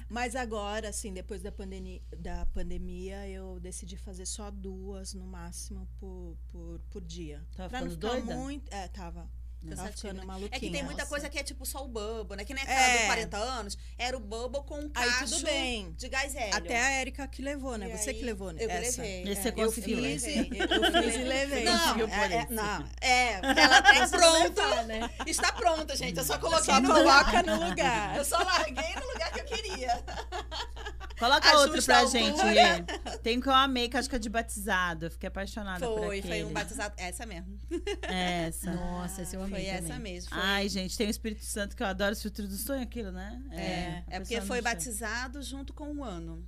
[0.08, 5.88] Mas agora, assim, depois da, pandemia, da pandemia, eu decidi fazer só duas no máximo
[5.98, 7.44] por, por, por dia.
[7.56, 8.36] Tava pra não ficando ficar doida?
[8.40, 8.72] muito.
[8.72, 9.28] É, tava.
[9.70, 10.48] Cansativo, ficando né?
[10.50, 11.06] É que tem muita Nossa.
[11.10, 12.44] coisa que é tipo só o bubble, né?
[12.44, 12.98] Que nem aquela É.
[13.00, 15.92] do 40 anos, era o bubble com um Aí cacho tudo bem.
[15.92, 16.54] de gás hélio.
[16.56, 17.88] Até a Érica que levou, né?
[17.92, 19.02] E Você aí, que levou, eu essa.
[19.02, 19.22] levei.
[19.22, 19.42] Esse é.
[19.42, 20.30] você Eu conseguiu, fiz, né?
[20.30, 21.64] e- eu fiz e levei.
[21.64, 25.10] Não, por é, é, não, é, ela tem pronto, né?
[25.26, 26.18] está pronta, gente.
[26.18, 28.16] Eu só coloquei Só no coloca no lugar.
[28.16, 30.04] Eu só larguei no lugar que eu queria.
[31.18, 32.40] Coloca Ajusta outro pra gente.
[32.40, 33.18] Rê.
[33.22, 35.06] Tem um que eu amei, que acho que é de batizado.
[35.06, 36.34] Eu fiquei apaixonada por Foi, aquele.
[36.34, 36.94] foi um batizado.
[36.96, 37.56] Essa mesmo.
[38.02, 38.72] Essa.
[38.72, 40.12] Nossa, esse eu amei Foi essa também.
[40.14, 40.30] mesmo.
[40.30, 43.10] Foi, Ai, gente, tem o Espírito Santo que eu adoro, o filtro do sonho, aquilo,
[43.12, 43.42] né?
[43.52, 46.46] é, a é porque foi batizado junto com o ano.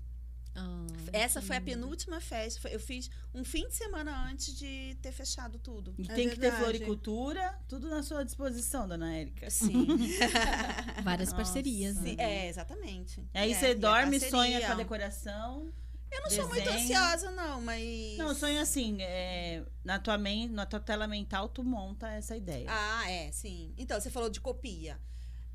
[0.58, 2.66] Ah, Essa foi a penúltima festa.
[2.70, 5.94] Eu fiz um fim de semana antes de ter fechado tudo.
[5.98, 6.62] E É tem que ter verdade.
[6.62, 9.50] floricultura, tudo na sua disposição, dona Érica.
[9.50, 9.86] Sim.
[11.04, 11.42] Várias Nossa.
[11.42, 12.14] parcerias, né?
[12.16, 13.20] É, exatamente.
[13.34, 15.70] E aí É, você dorme, sonha com a decoração.
[16.10, 16.98] Eu não sou muito desenho.
[16.98, 18.16] ansiosa, não, mas.
[18.18, 22.66] Não, sonho assim, é, na, tua men- na tua tela mental, tu monta essa ideia.
[22.68, 23.74] Ah, é, sim.
[23.76, 24.98] Então, você falou de copia.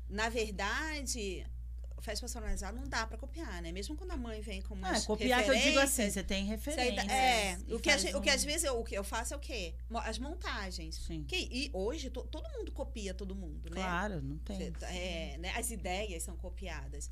[0.08, 1.46] Na verdade,
[2.02, 3.70] festa personalizada não dá pra copiar, né?
[3.72, 6.44] Mesmo quando a mãe vem com Ah, umas copiar que eu digo assim, você tem
[6.44, 7.00] referência.
[7.12, 9.40] é, o que, gente- o que às vezes eu, o que eu faço é o
[9.40, 9.74] quê?
[10.04, 10.96] As montagens.
[10.96, 11.24] Sim.
[11.24, 13.76] Que, e hoje to- todo mundo copia todo mundo, né?
[13.76, 14.72] Claro, não tem.
[14.82, 15.52] É, né?
[15.56, 17.10] As ideias são copiadas.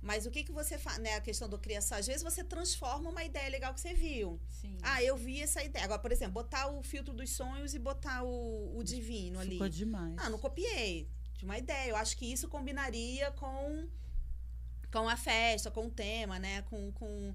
[0.00, 1.14] Mas o que, que você faz, né?
[1.16, 4.40] A questão do criação, às vezes você transforma uma ideia legal que você viu.
[4.48, 4.78] Sim.
[4.82, 5.84] Ah, eu vi essa ideia.
[5.84, 9.52] Agora, por exemplo, botar o filtro dos sonhos e botar o, o divino ali.
[9.52, 10.14] Ficou demais.
[10.18, 11.08] Ah, não copiei.
[11.36, 11.90] De uma ideia.
[11.90, 13.88] Eu acho que isso combinaria com,
[14.92, 16.62] com a festa, com o tema, né?
[16.62, 16.92] Com.
[16.92, 17.34] com...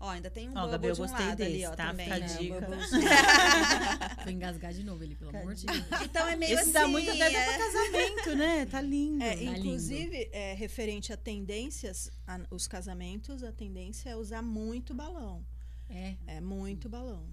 [0.00, 1.70] Ó, ainda tem um Ó, bubble Gabi, eu de um gostei lado ali, desse, ó,
[1.76, 1.86] tá?
[1.86, 2.04] também.
[2.04, 2.26] Fica a né?
[2.38, 2.68] dica.
[4.24, 5.84] Vou engasgar de novo ali, pelo amor de Deus.
[6.04, 6.72] Então é meio Esse assim.
[6.72, 8.66] dá muito até é- pra casamento, né?
[8.66, 9.22] Tá lindo.
[9.24, 9.56] É, lindo.
[9.58, 15.44] inclusive, é, referente a tendências, a- os casamentos, a tendência é usar muito balão.
[15.88, 16.14] É.
[16.26, 17.26] É muito balão.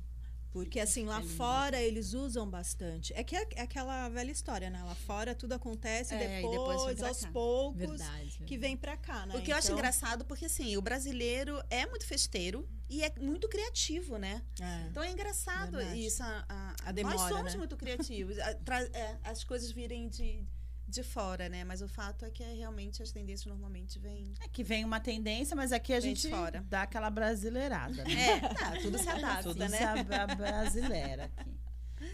[0.52, 3.14] Porque assim, lá fora eles usam bastante.
[3.16, 4.84] É que é, é aquela velha história, né?
[4.84, 7.32] Lá fora tudo acontece É, depois, depois aos cá.
[7.32, 8.44] poucos, Verdade.
[8.46, 9.36] que vem pra cá, né?
[9.38, 13.14] O que eu acho Então, engraçado, porque assim, o brasileiro é muito festeiro e é
[13.18, 14.42] muito criativo, né?
[14.60, 14.88] é.
[14.90, 16.06] Então é engraçado Verdade.
[16.06, 16.22] isso.
[16.22, 17.58] A, a- A demora, nós somos né?
[17.58, 18.38] muito criativos.
[18.38, 20.44] É, as coisas virem de,
[20.92, 21.64] de fora, né?
[21.64, 24.34] Mas o fato é que é, realmente as tendências normalmente vêm.
[24.42, 26.64] É que vem uma tendência, mas aqui a Vem gente de fora.
[26.70, 28.04] dá aquela brasileirada.
[28.04, 28.28] Né?
[28.30, 29.78] É, tá, tudo se adapta, Tudo né?
[29.78, 31.52] se abra- brasileira aqui.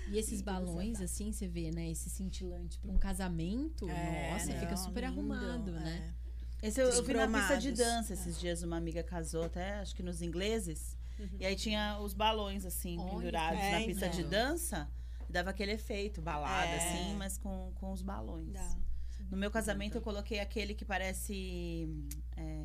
[0.09, 1.89] E esses balões, assim, você vê, né?
[1.89, 6.13] Esse cintilante pra um casamento, É, nossa, não, fica super lindo, arrumado, né?
[6.61, 6.67] é.
[6.67, 9.95] Esse eu, eu vi na pista de dança esses dias, uma amiga casou até, acho
[9.95, 10.97] que nos ingleses.
[11.39, 14.29] E aí tinha os balões, assim, Olha, pendurados é, na pista de então.
[14.29, 14.89] dança.
[15.29, 16.77] Dava aquele efeito, balada, É.
[16.77, 18.53] assim, mas com, com os balões.
[18.53, 18.75] Dá.
[19.29, 21.89] No meu casamento eu coloquei aquele que parece.
[22.37, 22.63] é,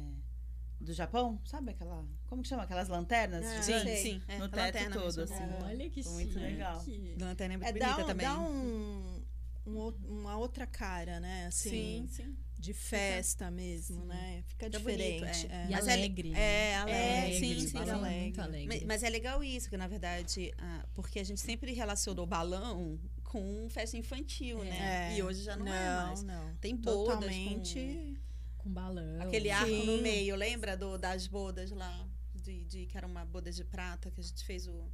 [0.80, 2.04] do Japão, sabe aquela.
[2.26, 2.64] Como que chama?
[2.64, 3.44] Aquelas lanternas?
[3.46, 4.22] Ah, de Sim, sim.
[4.28, 5.22] É, No a teto lanterna todo, mesmo.
[5.22, 5.42] assim.
[5.44, 5.58] É.
[5.64, 6.40] Olha que Foi muito chique.
[6.44, 6.84] legal.
[7.20, 8.26] Lanterna é muito É, dá, bonita um- também.
[8.26, 9.24] dá um,
[9.66, 11.46] um uma outra cara, né?
[11.46, 12.36] Assim, Sim, sim.
[12.62, 14.44] De festa mesmo, né?
[14.46, 15.46] Fica Fica bonito, diferente.
[15.50, 15.54] é.
[15.56, 15.66] é.
[15.68, 16.30] E Mas é- alegre.
[16.30, 16.38] né?
[16.40, 18.20] É, alegre, sim, alegre, sim, balão alegre.
[18.20, 18.68] muito alegre.
[18.68, 23.00] Mas, mas é legal isso, que na verdade, ah, porque a gente sempre relacionou balão
[23.24, 25.10] com festa infantil, né?
[25.12, 25.16] É.
[25.16, 26.22] E hoje já não, não, é mais.
[26.22, 26.54] não.
[26.56, 28.20] Tem bodas Totalmente.
[28.58, 29.16] Com balão.
[29.18, 30.02] com aquele arco no Sim.
[30.02, 32.08] meio, lembra do, das bodas lá?
[32.32, 34.84] De, de- que era uma boda de prata, que a gente fez o,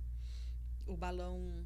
[0.87, 1.65] o balão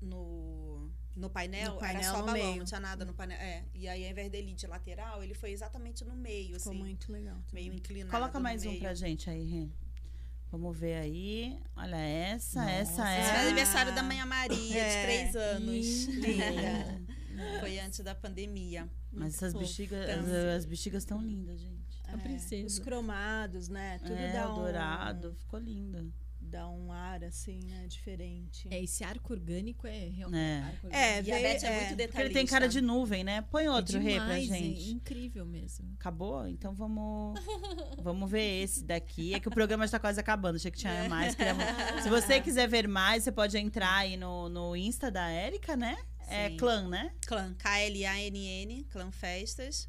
[0.00, 1.74] no, no painel.
[1.74, 2.56] No painel era só no balão, meio.
[2.58, 3.38] não tinha nada no painel.
[3.38, 3.64] É.
[3.74, 6.80] E aí, ao invés dele de lateral, ele foi exatamente no meio, Ficou assim.
[6.80, 7.38] muito legal.
[7.52, 8.10] Meio inclinado.
[8.10, 9.68] Coloca no mais um pra gente aí, Rê.
[10.50, 11.58] Vamos ver aí.
[11.74, 12.70] Olha essa, Nossa.
[12.70, 13.46] essa Esse foi é.
[13.46, 14.96] aniversário da Mãe Maria, É.
[14.96, 16.04] de três anos.
[16.06, 17.02] Linda.
[17.60, 18.88] Foi antes da pandemia.
[19.10, 22.02] Mas essas bexigas, Então, as, as bexigas estão lindas, gente.
[22.08, 22.66] A princesa.
[22.66, 23.98] Os cromados, né?
[24.00, 26.12] Tudo é, dá o um, dourado, ficou lindo.
[26.52, 27.86] Dá um ar assim, né?
[27.88, 28.68] Diferente.
[28.70, 30.38] É, esse arco orgânico é realmente.
[30.40, 30.58] É.
[30.60, 31.28] arco É, orgânico.
[31.28, 32.06] E a veio- Beth é, é, muito detalhista.
[32.08, 33.40] Porque ele tem cara de nuvem, né?
[33.50, 34.88] Põe outro é rei pra demais, gente.
[34.88, 35.90] É incrível mesmo.
[35.98, 36.46] Acabou?
[36.46, 37.40] Então vamos
[37.98, 39.34] vamos ver esse daqui.
[39.34, 40.56] É que o programa está quase acabando.
[40.56, 41.34] Achei que tinha mais.
[41.34, 41.54] queria-
[42.02, 45.96] Se você quiser ver mais, você pode entrar aí no, no Insta da Érica, né?
[46.28, 46.56] É Sim.
[46.58, 47.12] clã, né?
[47.26, 49.88] Clã, K-L-A-N-N, Clã Festas.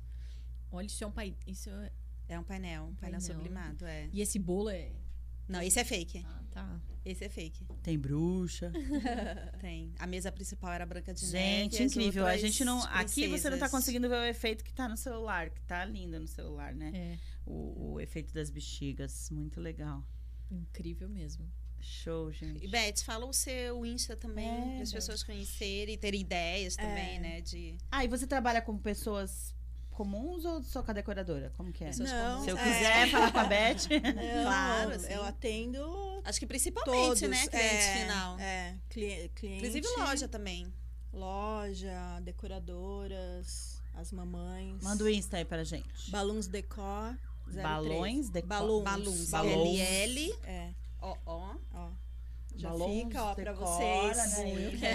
[0.72, 1.36] Olha, isso é um pai.
[1.46, 1.92] Isso é...
[2.30, 3.22] É um painel, um painel, Painel.
[3.22, 4.08] sublimado, é.
[4.12, 4.92] E esse bolo é.
[5.48, 6.24] Não, esse é fake.
[6.26, 6.82] Ah, tá.
[7.06, 7.66] Esse é fake.
[7.84, 8.72] Tem bruxa.
[9.60, 9.94] Tem.
[10.00, 11.64] A mesa principal era branca de neve.
[11.64, 12.26] Gente, e as incrível.
[12.26, 12.82] A gente não.
[12.86, 13.72] Aqui você não tá princesas.
[13.72, 16.92] conseguindo ver o efeito que tá no celular, que tá lindo no celular, né?
[16.96, 17.20] É.
[17.46, 19.30] O, o efeito das bexigas.
[19.32, 20.06] Muito legal.
[20.50, 21.46] Incrível mesmo.
[21.86, 22.64] Show, gente.
[22.64, 24.96] E Beth, fala o seu Insta também, É, para as Beth.
[25.00, 27.20] pessoas conhecerem e terem ideias também, É.
[27.20, 27.42] né?
[27.42, 29.53] De Ah, e você trabalha com pessoas
[29.94, 31.52] comuns ou só com a decoradora?
[31.56, 31.92] Como que é?
[31.98, 32.44] Não.
[32.44, 32.64] Se eu é.
[32.64, 33.88] quiser falar com a Beth.
[34.04, 35.08] Não, Claro, sim.
[35.14, 37.48] eu atendo Acho que principalmente, todos, né?
[37.48, 38.40] Cliente é, final.
[38.40, 39.58] É, cli- cliente.
[39.66, 40.74] Inclusive loja também.
[41.12, 44.82] Loja, decoradoras, as mamães.
[44.82, 46.10] Manda o Insta aí pra gente.
[46.12, 47.16] Balões Decor.
[47.46, 47.62] 03.
[47.62, 48.48] Balões decor.
[48.48, 48.84] Balões.
[48.84, 49.30] Balões.
[49.30, 49.80] Balões.
[49.80, 50.34] LL.
[50.46, 50.70] É,
[51.02, 51.56] Ó, ó.
[51.74, 51.90] ó.
[52.56, 54.38] Já Balões fica, ó, pra vocês.
[54.38, 54.94] né?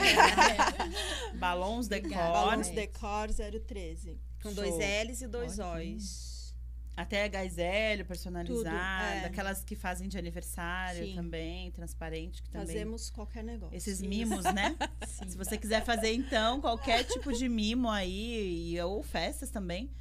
[1.38, 2.10] Balões decor.
[2.10, 3.28] Balões Decor
[3.66, 4.18] 013.
[4.42, 4.54] Com Show.
[4.54, 4.74] dois
[5.08, 6.38] L's e dois Olha O's.
[6.96, 7.28] Até
[8.04, 9.24] personalizado, Tudo, é.
[9.24, 11.14] aquelas que fazem de aniversário Sim.
[11.14, 12.66] também, transparente, que também.
[12.66, 13.76] Fazemos qualquer negócio.
[13.76, 14.08] Esses Isso.
[14.08, 14.74] mimos, né?
[15.06, 15.28] Sim.
[15.30, 19.92] Se você quiser fazer, então, qualquer tipo de mimo aí, e- ou festas também,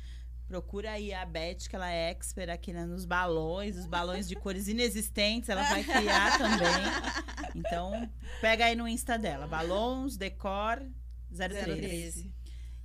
[0.47, 4.35] procura aí a Beth, que ela é expert aqui né, nos balões, os balões de
[4.35, 7.53] cores inexistentes, ela vai criar também.
[7.53, 8.09] Então,
[8.41, 10.81] pega aí no Insta dela, balões, decor
[11.29, 11.63] 03.
[11.63, 12.33] 013.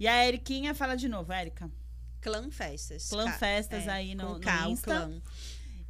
[0.03, 1.71] E a Eriquinha fala de novo, Érica.
[2.21, 3.09] Clã Festas.
[3.09, 4.85] Clã Ca- Festas é, aí no, com no K, o Insta.
[4.87, 5.23] clã.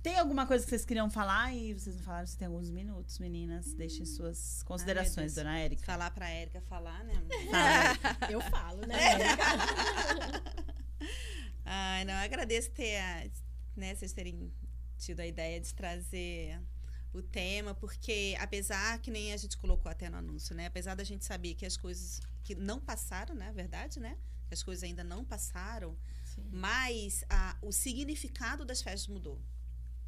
[0.02, 2.26] Tem alguma coisa que vocês queriam falar e vocês não falaram?
[2.26, 3.72] Você tem alguns minutos, meninas.
[3.72, 5.46] Deixem suas considerações, Deus.
[5.46, 5.86] dona Érica.
[5.86, 7.14] Falar pra Érica falar, né?
[7.50, 7.98] Fala.
[8.30, 8.98] Eu falo, né?
[11.64, 13.26] Ai, não, eu agradeço ter, a-
[13.74, 14.52] né, vocês terem
[14.98, 16.60] tido a ideia de trazer
[17.12, 20.66] o tema, porque apesar que nem a gente colocou até no anúncio, né?
[20.66, 23.52] Apesar da gente saber que as coisas que não passaram, né?
[23.52, 24.16] Verdade, né?
[24.48, 25.96] Que as coisas ainda não passaram,
[26.34, 26.44] Sim.
[26.50, 29.40] mas a- o significado das festas mudou.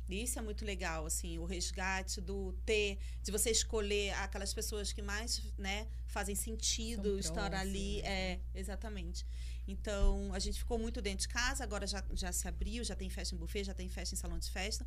[0.09, 5.00] Isso é muito legal, assim, o resgate do ter, de você escolher aquelas pessoas que
[5.00, 8.00] mais, né, fazem sentido estar ali.
[8.02, 9.26] próximas, É, exatamente.
[9.66, 13.09] Então, a gente ficou muito dentro de casa, agora já, já se abriu, já tem
[13.09, 14.86] festa em buffet, já tem festa em salão de festa,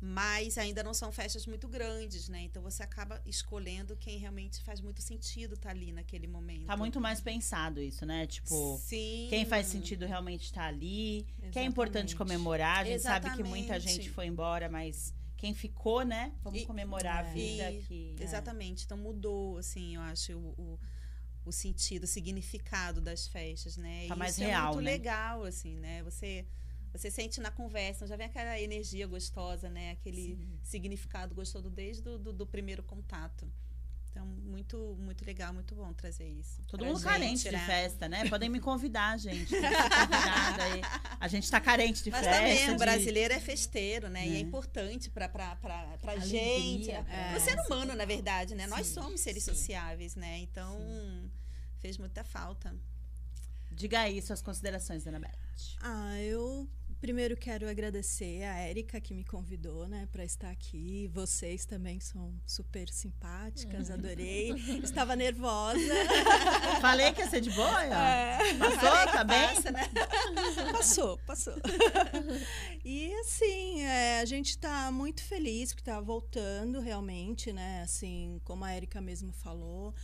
[0.00, 2.40] mas ainda não são festas muito grandes, né?
[2.42, 6.66] Então, você acaba escolhendo quem realmente faz muito sentido estar ali naquele momento.
[6.66, 8.26] Tá muito mais pensado isso, né?
[8.26, 9.26] Tipo, Sim.
[9.28, 11.26] quem faz sentido realmente estar ali.
[11.52, 12.16] Que é importante Exatamente.
[12.16, 12.78] comemorar.
[12.78, 14.02] A gente sabe que muita Exatamente.
[14.04, 16.32] gente foi embora, mas quem ficou, né?
[16.42, 17.32] Vamos E- comemorar a é.
[17.32, 18.16] vida E- que.
[18.18, 18.22] é.
[18.22, 18.84] Exatamente.
[18.84, 20.80] Então mudou, assim, eu acho, o, o,
[21.44, 24.06] o sentido, o significado das festas, né?
[24.08, 24.90] Tá mais isso real, é muito né?
[24.92, 26.02] legal, assim, né?
[26.04, 26.46] Você,
[26.92, 29.92] você sente na conversa, já vem aquela energia gostosa, né?
[29.92, 33.46] Aquele significado gostoso desde do, do, do primeiro contato.
[34.10, 36.60] Então, muito, muito legal, muito bom trazer isso.
[36.66, 37.64] Todo mundo gente, carente de né?
[37.64, 38.28] festa, né?
[38.28, 39.54] Podem me convidar, gente.
[41.20, 42.36] A gente tá carente de Mas festa.
[42.40, 44.26] também, o de- brasileiro é festeiro, né?
[44.26, 44.36] E Né?
[44.36, 46.90] é importante pra, pra, pra, pra Alegria, gente.
[46.90, 47.02] é.
[47.02, 48.66] Para o ser humano, na verdade, né?
[48.66, 49.54] Nós Sim, somos seres sim.
[49.54, 50.38] sociáveis, né?
[50.40, 50.76] Então,
[51.78, 52.74] fez muita falta.
[53.70, 55.30] Diga aí suas considerações, dona Beth.
[55.80, 56.68] Ah, eu
[57.00, 61.08] primeiro quero agradecer a Érica que me convidou, né, para estar aqui.
[61.12, 64.50] Vocês também são super simpáticas, adorei.
[64.82, 65.78] Estava nervosa.
[66.80, 67.84] Falei que ia ser de boa.
[67.84, 68.54] É.
[68.58, 69.54] Passou, tá bem?
[69.54, 69.88] Passa, né?
[70.72, 71.54] Passou, passou.
[72.84, 77.82] E assim, é, a gente está muito feliz porque está voltando realmente, né?
[77.82, 79.94] Assim, como a Érica mesmo falou.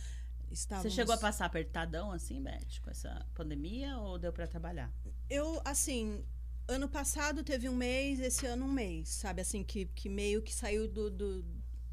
[0.47, 0.93] Você Estávamos...
[0.93, 4.91] chegou a passar apertadão assim, Beth, com essa pandemia ou deu pra trabalhar?
[5.29, 6.23] Eu, assim,
[6.67, 9.41] ano passado teve um mês, esse ano um mês, sabe?
[9.41, 11.45] Assim, que, que meio que saiu do, do,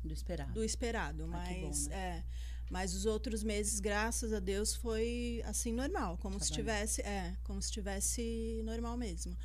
[0.03, 0.53] Do esperado.
[0.53, 1.29] do esperado.
[1.33, 1.97] Ah, que bom, Mas, né?
[1.97, 2.25] é,
[2.71, 6.19] mas os outros meses, graças a Deus, foi assim, normal.
[6.19, 9.37] Como Tá se tivesse, é, como se tivesse normal mesmo.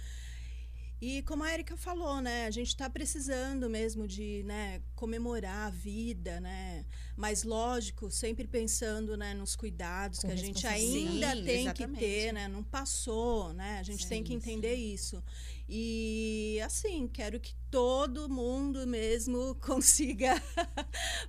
[1.02, 5.70] E como a Erika falou, né, a gente está precisando mesmo de né, comemorar a
[5.70, 6.86] vida, né?
[7.16, 12.00] Mas lógico, sempre pensando né, nos cuidados Com que a gente ainda Sim, tem exatamente.
[12.00, 12.50] que ter, né?
[12.50, 13.80] Não passou, né?
[13.80, 15.24] A gente tem que Sim, entender isso.
[15.70, 20.41] E assim, quero que todo mundo mesmo consiga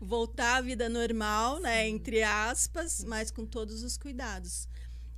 [0.01, 1.89] voltar à vida normal, né?
[1.89, 4.67] Entre aspas, mas com todos os cuidados.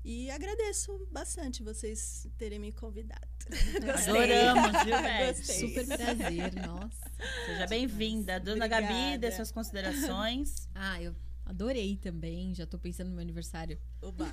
[0.05, 3.21] E agradeço bastante vocês terem me convidado.
[3.85, 4.35] Gostei.
[4.35, 4.97] Adoramos, viu?
[5.29, 5.69] Gostei.
[5.69, 7.13] Super prazer, nossa.
[7.47, 8.41] Seja bem-vinda.
[8.41, 9.19] Dona Gabi, Obrigada.
[9.19, 10.69] dê suas considerações.
[10.75, 12.53] Ah, eu adorei também.
[12.55, 13.79] Já tô pensando no meu aniversário.
[14.01, 14.27] Oba.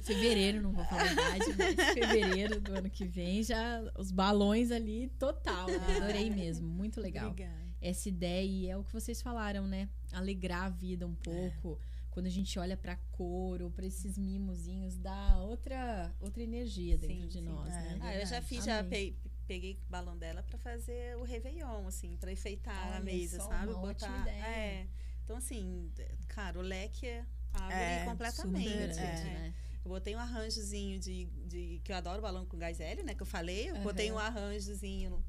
[0.00, 4.70] Fevereiro, não vou falar a idade, mas fevereiro do ano que vem já os balões
[4.70, 5.66] ali total.
[5.66, 5.96] né?
[5.96, 7.30] Adorei mesmo, muito legal.
[7.30, 7.62] Obrigada.
[7.80, 9.88] Essa ideia e é o que vocês falaram, né?
[10.12, 11.80] Alegrar a vida um pouco.
[12.12, 17.22] Quando a gente olha pra cor ou pra esses mimozinhos, dá outra outra energia dentro
[17.22, 17.44] Sim, de sim.
[17.44, 17.80] nós, É.
[17.80, 17.98] né?
[18.02, 22.16] Ah, eu já fiz, já pe- peguei o balão dela pra fazer o Réveillon, assim,
[22.18, 23.72] pra enfeitar a Olha mesa, só, sabe?
[23.72, 24.20] uma ótima Botar.
[24.28, 24.44] ideia.
[24.46, 24.86] É.
[25.24, 25.90] Então, assim,
[26.28, 27.08] cara, o leque
[27.54, 28.68] abre É, completamente.
[28.68, 29.20] Super é.
[29.20, 29.24] é.
[29.24, 29.54] né?
[29.84, 31.80] Eu botei um arranjozinho de, de.
[31.82, 33.14] que eu adoro balão com gás hélio, né?
[33.14, 33.70] Que eu falei.
[33.70, 34.16] Eu botei Aham.
[34.16, 35.24] um arranjozinho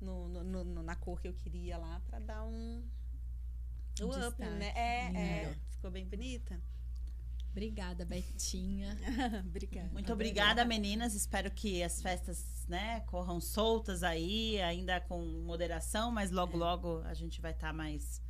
[0.00, 2.82] no, no- no- no- na cor que eu queria lá pra dar um.
[4.00, 4.50] Um O up, destaque.
[4.50, 4.72] né?
[4.74, 5.56] É, é.
[5.70, 6.60] Ficou bem bonita.
[7.50, 8.96] Obrigada, Betinha.
[9.46, 9.90] Obrigada.
[9.92, 11.14] Muito obrigada, meninas.
[11.14, 17.12] Espero que as festas, né, corram soltas aí, ainda com moderação, mas logo, logo a
[17.12, 18.22] gente vai estar mais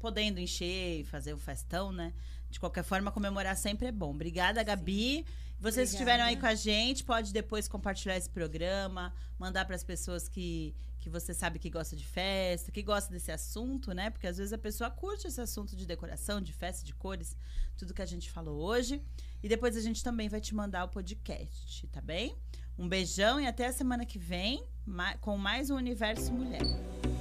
[0.00, 2.12] podendo encher e fazer o festão, né?
[2.50, 4.10] De qualquer forma, comemorar sempre é bom.
[4.10, 5.24] Obrigada, Gabi.
[5.60, 9.84] Vocês que estiveram aí com a gente, pode depois compartilhar esse programa, mandar para as
[9.84, 10.74] pessoas que,
[11.08, 14.10] que você sabe que gosta de festa, que gosta desse assunto, né?
[14.10, 17.36] Porque às vezes a pessoa curte esse assunto de decoração, de festa, de cores,
[17.76, 19.02] tudo que a gente falou hoje.
[19.42, 22.36] E depois a gente também vai te mandar o podcast, tá bem?
[22.78, 24.64] Um beijão e até a semana que vem
[25.20, 27.17] com mais um Universo Mulher.